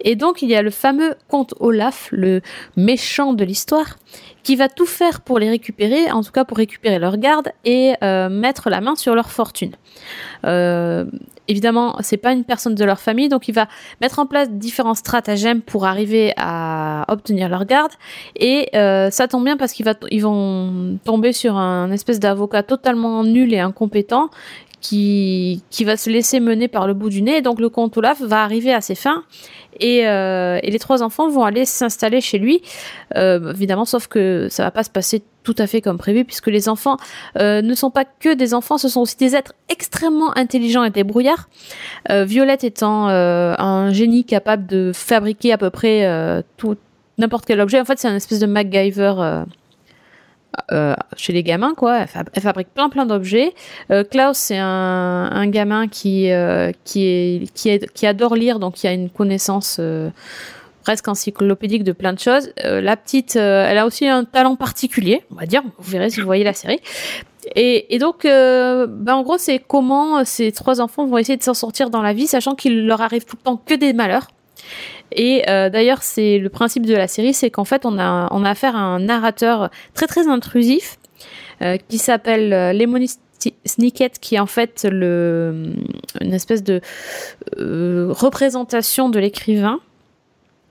[0.00, 2.40] Et donc il y a le fameux comte Olaf, le
[2.76, 3.96] méchant de l'histoire,
[4.44, 7.94] qui va tout faire pour les récupérer, en tout cas pour récupérer leur garde et
[8.04, 9.72] euh, mettre la main sur leur fortune.
[10.44, 11.06] Euh,
[11.48, 13.68] évidemment, c'est pas une personne de leur famille, donc il va
[14.02, 17.92] mettre en place différents stratagèmes pour arriver à obtenir leur garde.
[18.36, 23.52] Et euh, ça tombe bien parce qu'ils vont tomber sur un espèce d'avocat totalement nul
[23.54, 24.28] et incompétent
[24.84, 27.40] qui, va se laisser mener par le bout du nez.
[27.40, 29.24] Donc le comte Olaf va arriver à ses fins
[29.80, 32.62] et, euh, les trois enfants vont aller s'installer chez lui.
[33.16, 36.48] Euh, évidemment, sauf que ça va pas se passer tout à fait comme prévu puisque
[36.48, 36.96] les enfants
[37.38, 40.90] euh, ne sont pas que des enfants, ce sont aussi des êtres extrêmement intelligents et
[40.90, 41.48] débrouillards.
[42.10, 46.76] Violette étant un génie capable de fabriquer à peu près tout
[47.16, 47.80] n'importe quel objet.
[47.80, 49.44] En fait, c'est un espèce de MacGyver.
[50.72, 51.98] Euh, chez les gamins, quoi.
[51.98, 53.54] Elle, fab- elle fabrique plein plein d'objets.
[53.90, 58.58] Euh, Klaus, c'est un, un gamin qui, euh, qui, est, qui, est, qui adore lire,
[58.58, 60.10] donc qui a une connaissance euh,
[60.82, 62.50] presque encyclopédique de plein de choses.
[62.64, 65.62] Euh, la petite, elle a aussi un talent particulier, on va dire.
[65.78, 66.80] Vous verrez si vous voyez la série.
[67.56, 71.52] Et, et donc, ben en gros, c'est comment ces trois enfants vont essayer de s'en
[71.52, 74.28] sortir dans la vie, sachant qu'il leur arrive tout le temps que des malheurs.
[75.12, 78.44] Et euh, d'ailleurs, c'est le principe de la série, c'est qu'en fait, on a, on
[78.44, 80.96] a affaire à un narrateur très très intrusif
[81.62, 83.06] euh, qui s'appelle euh,
[83.66, 85.74] Snicket, qui est en fait le,
[86.20, 86.80] une espèce de
[87.58, 89.80] euh, représentation de l'écrivain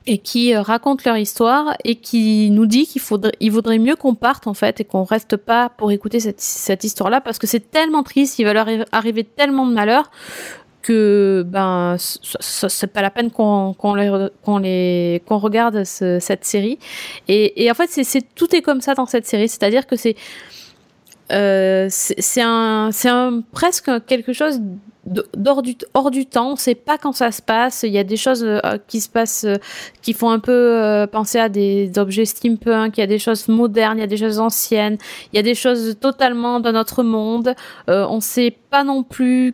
[0.08, 3.96] et qui euh, raconte leur histoire et qui nous dit qu'il faudrait, il vaudrait mieux
[3.96, 7.48] qu'on parte en fait et qu'on reste pas pour écouter cette, cette histoire-là parce que
[7.48, 10.10] c'est tellement triste, il va leur arri- arriver tellement de malheurs
[10.84, 16.78] que ben c'est pas la peine qu'on qu'on les qu'on regarde ce- cette série
[17.28, 19.88] et, et en fait c'est tout est comme ça dans cette série c'est à dire
[19.88, 20.16] que c'est
[21.90, 24.60] c'est un un presque quelque chose
[25.06, 26.54] d'hors du, hors du temps.
[26.54, 27.84] On sait pas quand ça se passe.
[27.84, 29.56] Il y a des choses euh, qui se passent euh,
[30.02, 32.98] qui font un peu euh, penser à des objets steampunk.
[32.98, 34.98] Il y a des choses modernes, il y a des choses anciennes.
[35.32, 37.54] Il y a des choses totalement de notre monde.
[37.88, 39.54] On sait pas non plus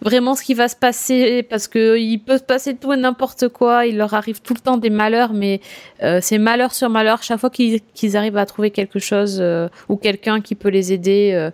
[0.00, 3.48] vraiment ce qui va se passer parce que il peut se passer tout et n'importe
[3.48, 3.86] quoi.
[3.86, 5.60] Il leur arrive tout le temps des malheurs, mais
[6.02, 7.22] euh, c'est malheur sur malheur.
[7.22, 11.32] Chaque fois qu'ils arrivent à trouver quelque chose euh, ou quelqu'un qui peut les aider,
[11.34, 11.50] euh,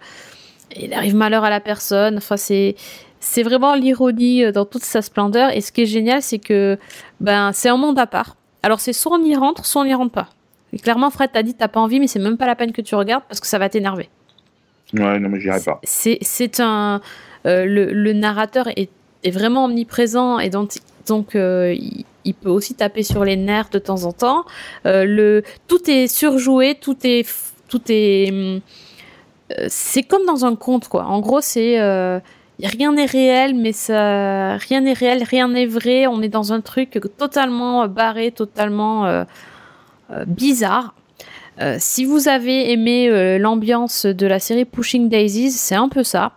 [0.76, 2.18] il arrive malheur à la personne.
[2.18, 2.76] Enfin, c'est
[3.20, 5.50] c'est vraiment l'ironie euh, dans toute sa splendeur.
[5.54, 6.78] Et ce qui est génial, c'est que
[7.20, 8.36] ben c'est un monde à part.
[8.62, 10.28] Alors c'est soit on y rentre, soit on n'y rentre pas.
[10.82, 12.94] Clairement, Fred t'a dit t'as pas envie, mais c'est même pas la peine que tu
[12.94, 14.08] regardes parce que ça va t'énerver.
[14.94, 15.80] Ouais, non, mais j'irai pas.
[15.84, 17.00] C'est c'est un
[17.46, 18.90] euh, le, le narrateur est,
[19.24, 20.72] est vraiment omniprésent et donc
[21.06, 24.44] donc euh, il, il peut aussi taper sur les nerfs de temps en temps.
[24.86, 27.26] Euh, le tout est surjoué, tout est
[27.68, 28.60] tout est hum,
[29.68, 31.04] c'est comme dans un conte quoi.
[31.04, 31.78] En gros, c'est
[32.62, 36.06] rien n'est réel, mais ça rien n'est réel, rien n'est vrai.
[36.06, 39.24] On est dans un truc totalement barré, totalement
[40.26, 40.94] bizarre.
[41.60, 46.02] Euh, si vous avez aimé euh, l'ambiance de la série Pushing Daisies, c'est un peu
[46.02, 46.32] ça.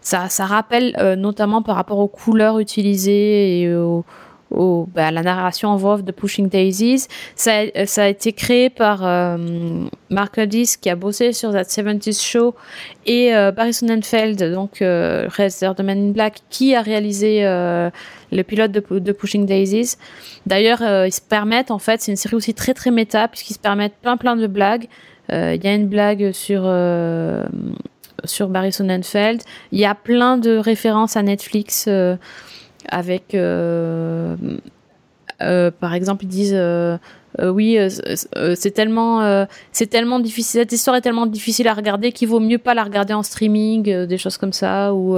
[0.00, 4.04] Ça, rappelle euh, notamment par rapport aux couleurs utilisées et au,
[4.50, 7.06] au- bah, la narration en voix de Pushing Daisies.
[7.36, 9.36] Ça, a- ça a été créé par euh,
[10.10, 12.54] Mark Hodis qui a bossé sur That 70s Show
[13.06, 17.90] et euh, Barry Sonnenfeld, donc euh, réalisateur de in Black, qui a réalisé euh,
[18.32, 19.96] le pilote de, de Pushing Daisies.
[20.46, 23.54] D'ailleurs, euh, ils se permettent, en fait, c'est une série aussi très très méta, puisqu'ils
[23.54, 24.88] se permettent plein plein de blagues.
[25.30, 27.44] Euh, Il y a une blague sur, euh,
[28.24, 29.42] sur Barry Sonnenfeld.
[29.72, 32.16] Il y a plein de références à Netflix euh,
[32.88, 34.36] avec, euh,
[35.42, 36.98] euh, par exemple, ils disent euh,
[37.40, 37.78] oui,
[38.54, 42.58] c'est tellement, c'est tellement difficile, cette histoire est tellement difficile à regarder qu'il vaut mieux
[42.58, 45.16] pas la regarder en streaming, des choses comme ça, ou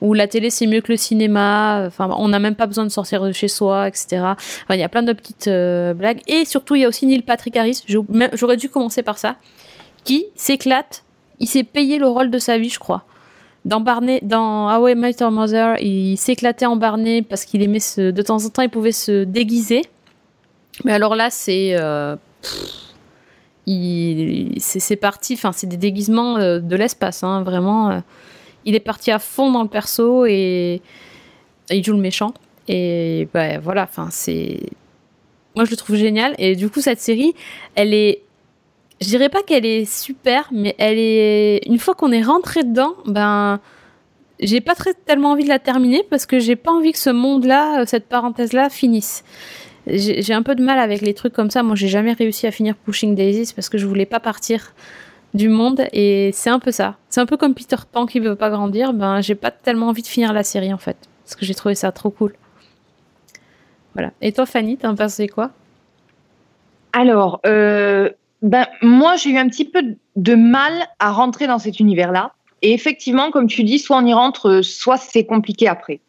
[0.00, 1.84] ou la télé c'est mieux que le cinéma.
[1.86, 4.22] Enfin, on n'a même pas besoin de sortir de chez soi, etc.
[4.70, 5.50] Il y a plein de petites
[5.96, 6.20] blagues.
[6.26, 7.82] Et surtout, il y a aussi Neil Patrick Harris.
[8.32, 9.36] J'aurais dû commencer par ça,
[10.04, 11.04] qui s'éclate.
[11.40, 13.04] Il s'est payé le rôle de sa vie, je crois.
[13.68, 17.80] Dans Barney, dans How I Met Your Mother, il s'éclatait en Barney parce qu'il aimait
[17.80, 19.82] se, de temps en temps, il pouvait se déguiser.
[20.84, 22.16] Mais alors là, c'est, euh,
[23.66, 25.34] c'est parti.
[25.34, 27.90] Enfin, c'est des déguisements euh, de l'espace, hein, vraiment.
[27.90, 28.00] euh.
[28.64, 30.80] il est parti à fond dans le perso et,
[31.68, 32.32] et il joue le méchant.
[32.68, 34.60] Et bah, voilà, enfin, c'est.
[35.54, 36.34] Moi, je le trouve génial.
[36.38, 37.34] Et du coup, cette série,
[37.74, 38.22] elle est.
[39.00, 41.60] Je dirais pas qu'elle est super, mais elle est.
[41.66, 43.60] Une fois qu'on est rentré dedans, ben.
[44.40, 47.10] J'ai pas très, tellement envie de la terminer parce que j'ai pas envie que ce
[47.10, 49.24] monde-là, cette parenthèse-là, finisse.
[49.88, 51.64] J'ai un peu de mal avec les trucs comme ça.
[51.64, 54.74] Moi, j'ai jamais réussi à finir Pushing Daisies parce que je voulais pas partir
[55.34, 56.96] du monde et c'est un peu ça.
[57.08, 58.92] C'est un peu comme Peter Pan qui veut pas grandir.
[58.92, 61.74] Ben, j'ai pas tellement envie de finir la série en fait parce que j'ai trouvé
[61.74, 62.34] ça trop cool.
[63.94, 64.12] Voilà.
[64.20, 65.50] Et toi, Fanny, t'en pensé quoi?
[66.92, 68.10] Alors, euh,
[68.42, 69.82] ben, moi, j'ai eu un petit peu
[70.16, 72.32] de mal à rentrer dans cet univers-là.
[72.62, 76.00] Et effectivement, comme tu dis, soit on y rentre, soit c'est compliqué après.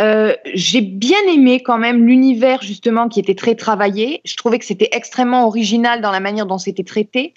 [0.00, 4.20] Euh, j'ai bien aimé quand même l'univers justement qui était très travaillé.
[4.24, 7.34] Je trouvais que c'était extrêmement original dans la manière dont c'était traité.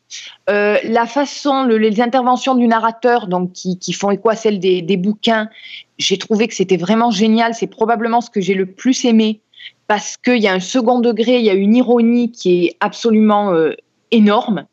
[0.47, 4.59] Euh, la façon, le- les interventions du narrateur, donc qui, qui font écho à celles
[4.59, 5.49] des, des bouquins,
[5.97, 7.55] j'ai trouvé que c'était vraiment génial.
[7.55, 9.39] C'est probablement ce que j'ai le plus aimé
[9.87, 13.53] parce qu'il y a un second degré, il y a une ironie qui est absolument
[13.53, 13.73] euh,
[14.11, 14.65] énorme.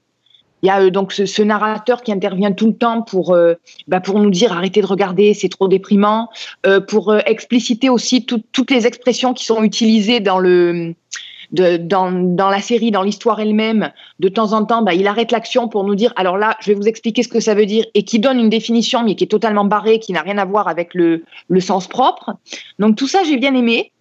[0.62, 3.54] Il y a euh, donc ce, narrateur qui intervient tout le temps pour, euh,
[3.86, 6.28] bah, pour nous dire arrêtez de regarder, c'est trop déprimant,
[6.66, 10.94] euh, pour expliciter aussi tout- toutes les expressions qui sont utilisées dans le
[11.50, 13.90] de, dans, dans la série, dans l'histoire elle-même.
[14.20, 16.74] De temps en temps, bah, il arrête l'action pour nous dire alors là, je vais
[16.74, 19.28] vous expliquer ce que ça veut dire et qui donne une définition mais qui est
[19.28, 21.22] totalement barrée, qui n'a rien à voir avec le,
[21.60, 22.34] sens propre.
[22.78, 23.92] Donc tout ça, j'ai bien aimé.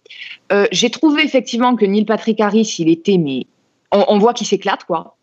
[0.72, 3.46] J'ai trouvé effectivement que Neil Patrick Harris, il était, mais
[3.92, 5.17] on voit qu'il s'éclate, quoi,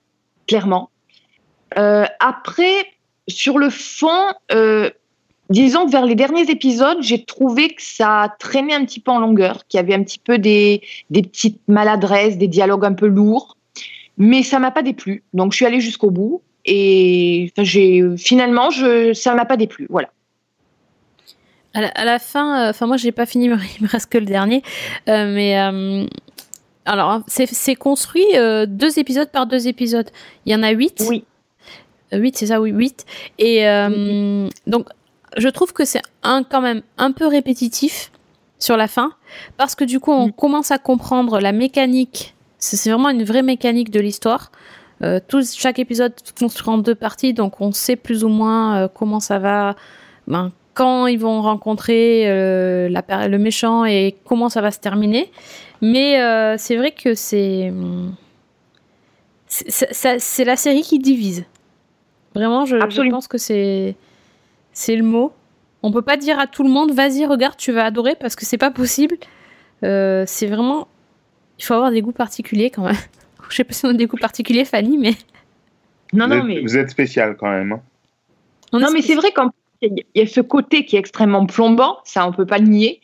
[0.47, 0.89] clairement.
[1.77, 2.85] Euh, après,
[3.27, 4.89] sur le fond, euh,
[5.49, 9.19] disons que vers les derniers épisodes, j'ai trouvé que ça traînait un petit peu en
[9.19, 13.07] longueur, qu'il y avait un petit peu des, des petites maladresses, des dialogues un peu
[13.07, 13.57] lourds,
[14.17, 15.23] mais ça m'a pas déplu.
[15.33, 19.87] Donc je suis allée jusqu'au bout et enfin, finalement, je, ça m'a pas déplu.
[19.89, 20.09] Voilà.
[21.73, 23.45] à la, fin, euh, enfin moi j'ai pas fini,
[23.79, 24.63] il me reste que le dernier,
[25.09, 26.05] euh, mais euh,
[26.85, 30.09] alors hein, c'est construit euh, deux épisodes par deux épisodes.
[30.45, 31.03] Il y en a huit.
[31.09, 31.23] Oui.
[32.13, 33.05] Euh, Huit, c'est ça, oui, huit.
[33.39, 34.87] Et euh, donc
[35.35, 38.11] je trouve que c'est un quand même un peu répétitif
[38.59, 39.11] sur la fin
[39.57, 42.35] parce que du coup on commence à comprendre la mécanique.
[42.59, 44.51] C'est vraiment une vraie mécanique de l'histoire.
[45.27, 49.37] Tout, chaque épisode construit en deux parties, donc on sait plus ou moins comment ça
[49.37, 49.75] va,
[50.25, 52.23] ben, quand ils vont rencontrer
[52.89, 55.31] la le méchant et comment ça va se terminer.
[55.85, 57.71] Mais euh, c'est vrai que c'est
[59.47, 61.45] c'est- la série qui divise.
[62.33, 62.77] Vraiment, je,
[63.09, 63.95] pense que c'est
[64.73, 65.31] c'est le mot.
[65.83, 68.45] On peut pas dire à tout le monde, vas-y, regarde, tu vas adorer, parce que
[68.45, 69.15] c'est pas possible.
[69.83, 70.87] Euh, c'est vraiment,
[71.59, 72.95] il faut avoir des goûts particuliers quand même.
[73.49, 75.13] Je sais pas si on a des goûts particuliers, Fanny, mais
[76.13, 77.73] Non, vous, non, êtes, mais vous êtes spécial quand même.
[77.73, 77.81] hein.
[78.73, 82.27] on Non, mais c'est vrai qu'il y a ce côté qui est extrêmement plombant, ça
[82.27, 83.01] on peut pas le nier.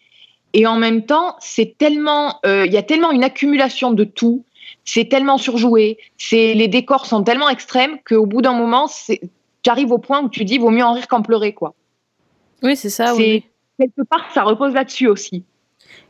[0.53, 4.43] Et en même temps, c'est tellement, euh, il y a tellement une accumulation de tout,
[4.83, 9.91] c'est tellement surjoué, c'est les décors sont tellement extrêmes qu'au bout d'un moment, tu arrives
[9.91, 11.73] au point où tu dis vaut mieux en rire qu'en pleurer quoi.
[12.63, 13.15] Oui, c'est ça.
[13.15, 13.43] Oui.
[13.79, 15.43] Quelque part, ça repose là-dessus aussi.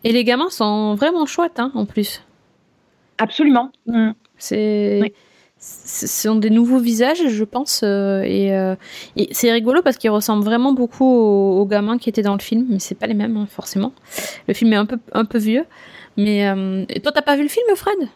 [0.03, 2.23] Et les gamins sont vraiment chouettes, hein, en plus.
[3.17, 3.71] Absolument.
[4.37, 5.13] C'est, Oui.
[5.64, 8.76] Ce sont des nouveaux visages, je pense, euh, et, euh,
[9.16, 12.41] et c'est rigolo parce qu'ils ressemblent vraiment beaucoup aux, aux gamins qui étaient dans le
[12.41, 13.93] film, mais c'est pas les mêmes hein, forcément.
[14.47, 15.66] Le film est un peu un peu vieux,
[16.18, 18.09] mais euh, et toi t'as pas vu le film, Fred?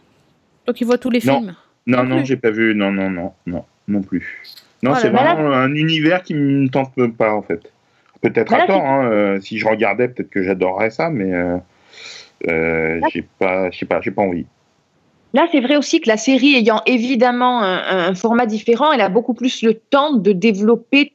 [0.64, 1.38] Toi qui vois tous les Non.
[1.38, 1.54] films?
[1.86, 2.74] Non, Non non, j'ai pas vu.
[2.74, 4.42] Non, non, non, non, non plus.
[4.82, 7.60] Non, Oh c'est vraiment un univers qui me tente pas en fait.
[8.22, 8.84] Peut-être à tort.
[8.84, 11.30] hein, si je regardais, peut-être que j'adorerais ça, mais
[12.44, 14.46] j'ai pas, pas, j'ai pas envie.
[15.36, 19.10] Là, c'est vrai aussi que la série ayant évidemment un, un format différent, elle a
[19.10, 21.12] beaucoup plus le temps de développer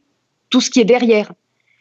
[0.51, 1.31] tout ce qui est derrière.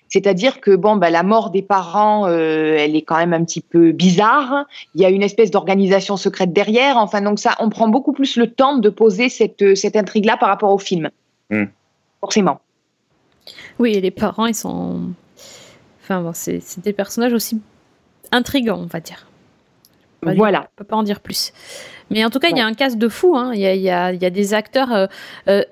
[0.08, 3.60] C'est-à-dire que bon, bah, la mort des parents, euh, elle est quand même un petit
[3.60, 4.64] peu bizarre.
[4.94, 6.96] Il y a une espèce d'organisation secrète derrière.
[6.96, 10.48] Enfin, donc ça, on prend beaucoup plus le temps de poser cette, cette intrigue-là par
[10.48, 11.10] rapport au film.
[11.50, 11.64] Mm.
[12.20, 12.60] Forcément.
[13.78, 15.00] Oui, et les parents ils sont,
[16.02, 17.60] enfin bon, c'est des personnages aussi
[18.32, 19.26] intrigants, on va dire.
[20.22, 20.60] On va dire- Voilà.
[20.72, 21.52] On peut pas en dire plus.
[22.10, 23.36] Mais en tout cas, il y a un casse de fou.
[23.36, 23.52] hein.
[23.54, 24.92] Il y, a, y, a, y a des acteurs.
[24.92, 25.06] euh,
[25.48, 25.62] euh,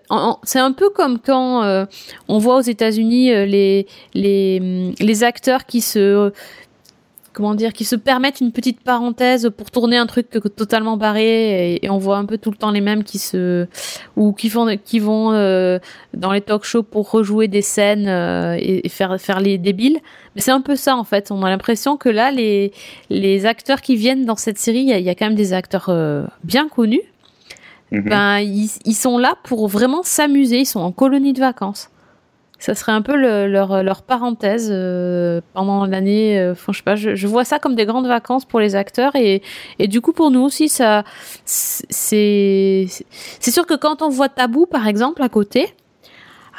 [0.45, 1.85] c'est un peu comme quand euh,
[2.29, 6.33] on voit aux États-Unis euh, les, les, hum, les acteurs qui se.
[7.39, 11.87] Comment dire, qui se permettent une petite parenthèse pour tourner un truc totalement barré et,
[11.87, 13.69] et on voit un peu tout le temps les mêmes qui se
[14.17, 15.79] ou qui font qui vont euh,
[16.15, 20.01] dans les talk shows pour rejouer des scènes euh, et, et faire faire les débiles.
[20.35, 21.31] Mais c'est un peu ça en fait.
[21.31, 22.73] On a l'impression que là les
[23.09, 25.37] les acteurs qui viennent dans cette série, il y, a- il y a quand même
[25.37, 27.03] des acteurs euh, bien connus.
[27.93, 28.09] Mhm.
[28.09, 30.59] Ben ils, ils sont là pour vraiment s'amuser.
[30.63, 31.89] Ils sont en colonie de vacances.
[32.61, 36.39] Ça serait un peu le- leur, leur parenthèse euh, pendant l'année.
[36.41, 39.15] euh, je sais pas, je, je vois ça comme des grandes vacances pour les acteurs
[39.15, 39.43] et,
[39.79, 41.05] et du coup pour nous aussi ça
[41.45, 42.87] c'est
[43.41, 45.73] c'est sûr que quand on voit Tabou par exemple à côté,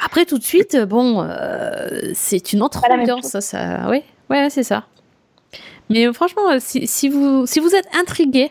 [0.02, 4.62] après tout de suite bon euh, c'est une autre ambiance ça, ça oui ouais c'est
[4.64, 4.84] ça.
[5.90, 8.50] Mais euh, franchement si, si vous si vous êtes intrigué,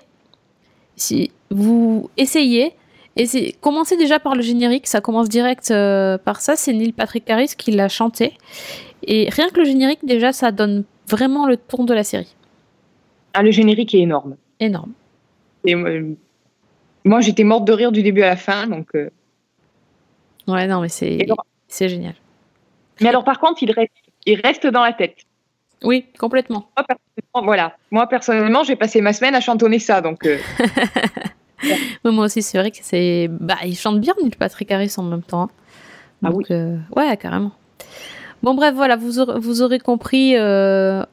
[0.98, 2.74] si vous essayez
[3.20, 6.56] et c'est commencez déjà par le générique, ça commence direct euh, par ça.
[6.56, 8.32] C'est Neil Patrick Harris qui l'a chanté.
[9.04, 12.34] Et rien que le générique, déjà, ça donne vraiment le ton de la série.
[13.34, 14.38] Ah, le générique est énorme.
[14.62, 14.94] Énorme.
[15.66, 16.16] Et euh,
[17.04, 18.68] moi, j'étais morte de rire du début à la fin.
[18.68, 19.10] Donc, euh,
[20.48, 21.28] Ouais, non, mais c'est
[21.68, 22.16] c'est génial.
[23.02, 23.92] Mais alors, par contre, il reste,
[24.26, 25.18] il reste dans la tête.
[25.84, 26.70] Oui, complètement.
[26.78, 27.78] Moi, personnellement, voilà.
[27.92, 30.00] Moi, personnellement, j'ai passé ma semaine à chantonner ça.
[30.00, 30.38] Donc, euh,
[31.64, 33.28] Ouais, Moi aussi, c'est vrai que c'est.
[33.30, 35.44] Bah, il chante bien, Neil Patrick Harris en même temps.
[35.44, 35.50] hein.
[36.24, 37.52] Ah Donc, euh, ouais, carrément.
[38.44, 41.04] Bon, bref, voilà, vous aurez, vous aurez compris, euh,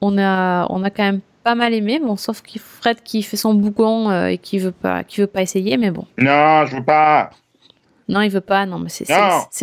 [0.00, 3.36] on, a, on a quand même pas mal aimé, bon, sauf qu'il Fred qui fait
[3.36, 6.06] son bougon euh, et qui veut pas, qui veut pas essayer, mais bon.
[6.18, 7.30] Non, je veux pas.
[8.10, 9.06] Non, il veut pas, non, mais c'est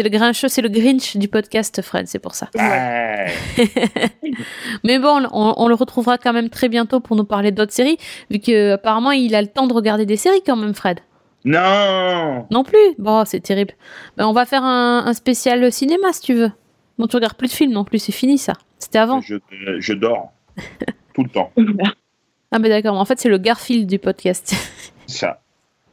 [0.04, 2.50] le grincheux, c'est le Grinch du podcast, Fred, c'est pour ça.
[2.56, 3.28] Ouais.
[4.86, 7.98] Mais bon, on, on le retrouvera quand même très bientôt pour nous parler d'autres séries,
[8.32, 11.00] vu que apparemment il a le temps de regarder des séries quand même, Fred.
[11.44, 12.46] Non.
[12.50, 13.74] Non plus Bon, c'est terrible.
[14.16, 16.52] Ben, on va faire un, un spécial cinéma si tu veux.
[16.98, 18.54] Bon, tu regardes plus de films non plus, c'est fini ça.
[18.80, 19.20] C'était avant.
[19.20, 19.36] Je,
[19.80, 20.32] je dors
[21.14, 21.52] tout le temps.
[22.50, 24.56] Ah, ben d'accord, en fait, c'est le Garfield du podcast.
[25.06, 25.42] Ça.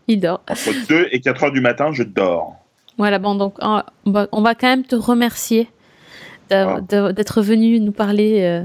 [0.09, 0.43] Il dort.
[0.51, 2.57] Entre 2 et 4 heures du matin, je dors.
[2.99, 5.69] Voilà, bon, donc on va, on va quand même te remercier
[6.51, 6.81] Ah.
[6.81, 8.63] d'être venu nous parler euh,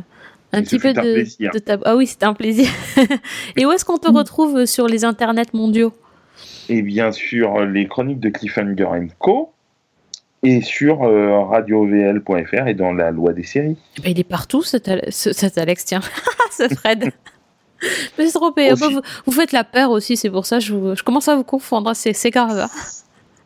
[0.54, 1.78] un Et petit peu de, ta...
[1.86, 2.68] Ah oui, c'était un plaisir.
[3.58, 5.94] Et où est-ce qu'on te retrouve sur les internets mondiaux?
[6.68, 8.88] Et bien sûr, les chroniques de Cliffhanger
[9.18, 9.52] Co.
[10.44, 13.76] Et sur euh, radiovl.fr et dans la loi des séries.
[13.98, 16.00] Eh ben, Il est partout, cet, Al- ce- cet Alex, tiens.
[16.52, 17.12] ce Fred.
[18.18, 18.74] Mais c'est trop payé.
[18.74, 21.36] Vous, vous faites la peur aussi, c'est pour ça que je, vous- je commence à
[21.36, 21.96] vous confondre.
[21.96, 22.58] C'est c'est grave.
[22.60, 22.70] hein.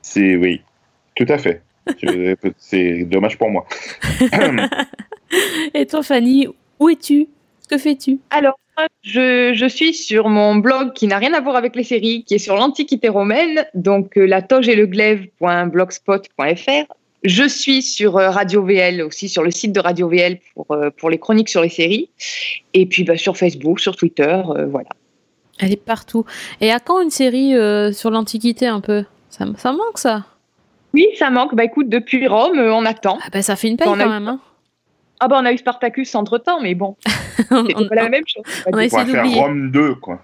[0.02, 0.62] C'est oui,
[1.16, 1.62] tout à fait.
[2.58, 3.66] C'est dommage pour moi.
[5.74, 6.48] Et toi, Fanny,
[6.80, 7.28] où es-tu?
[7.70, 8.20] Que fais-tu?
[8.30, 8.58] Alors,
[9.04, 12.36] je, je suis sur mon blog qui n'a rien à voir avec les séries, qui
[12.36, 16.94] est sur l'Antiquité romaine, donc euh, la toge et le glaive.blogspot.fr.
[17.24, 20.90] Je suis sur euh, Radio VL aussi, sur le site de Radio VL pour, euh,
[20.90, 22.10] pour les chroniques sur les séries.
[22.74, 24.90] Et puis bah, sur Facebook, sur Twitter, euh, voilà.
[25.60, 26.26] Elle est partout.
[26.60, 29.06] Et à quand une série euh, sur l'Antiquité un peu?
[29.30, 30.26] Ça, ça manque ça?
[30.94, 31.56] Oui, ça manque.
[31.56, 33.18] Bah écoute, depuis Rome, on attend.
[33.24, 34.28] Ah bah, ça fait une On a quand eu- même.
[34.28, 34.40] hein.
[35.20, 36.98] Ah bah on a eu Spartacus entre temps, mais bon,
[37.52, 38.44] on, c'est pas la même chose.
[38.68, 39.40] on a On essayé va faire d'oublier.
[39.42, 40.22] Rome 2, quoi.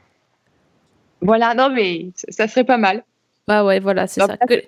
[1.21, 3.03] Voilà, non mais ça, ça serait pas mal.
[3.49, 4.37] Bah ouais, voilà, c'est Non, ça.
[4.37, 4.61] Que,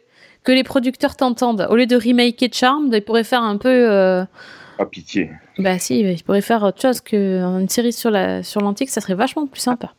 [0.43, 1.67] que les producteurs t'entendent.
[1.69, 4.25] Au lieu de remaker Charmed, ils pourraient faire un peu.
[4.73, 5.31] Euh, Pas pitié.
[5.57, 9.15] Bah si, ils pourraient faire autre chose qu'une série sur la sur l'antique, ça serait
[9.15, 9.93] vachement plus sympa.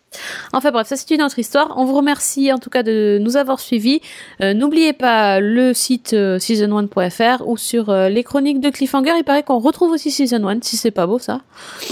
[0.52, 1.74] Enfin bref, ça c'est une autre histoire.
[1.76, 4.00] On vous remercie en tout cas de nous avoir suivis.
[4.42, 9.12] Euh, N'oubliez pas le site euh, season1.fr ou sur euh, les chroniques de Cliffhanger.
[9.16, 11.40] Il paraît qu'on retrouve aussi Season 1, si c'est pas beau ça.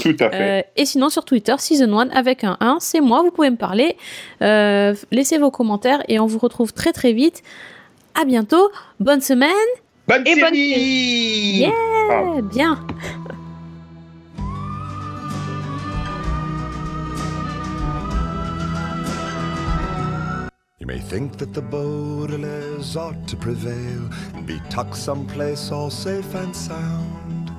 [0.01, 0.59] Tout à fait.
[0.59, 3.57] Euh, et sinon sur Twitter, Season 1 avec un 1, c'est moi, vous pouvez me
[3.57, 3.95] parler.
[4.41, 7.41] Euh, laissez vos commentaires et on vous retrouve très très vite.
[8.19, 8.69] À bientôt,
[8.99, 9.49] bonne semaine,
[10.07, 11.71] Bonne et bonne série Yeah.
[12.11, 12.41] Ah.
[12.41, 12.77] bien.
[20.79, 26.33] You may think that the Baudelaires ought to prevail and be tucked someplace all safe
[26.33, 27.51] and sound.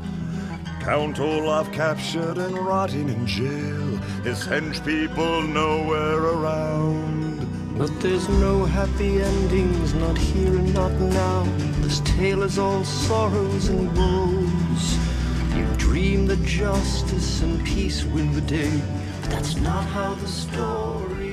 [0.80, 3.86] Count Olaf captured and rotting in jail,
[4.24, 7.46] his hench people nowhere around.
[7.76, 11.44] But there's no happy endings, not here and not now.
[11.80, 14.98] This tale is all sorrows and woes.
[15.56, 18.80] You dream that justice and peace win the day,
[19.22, 21.31] but that's not how the story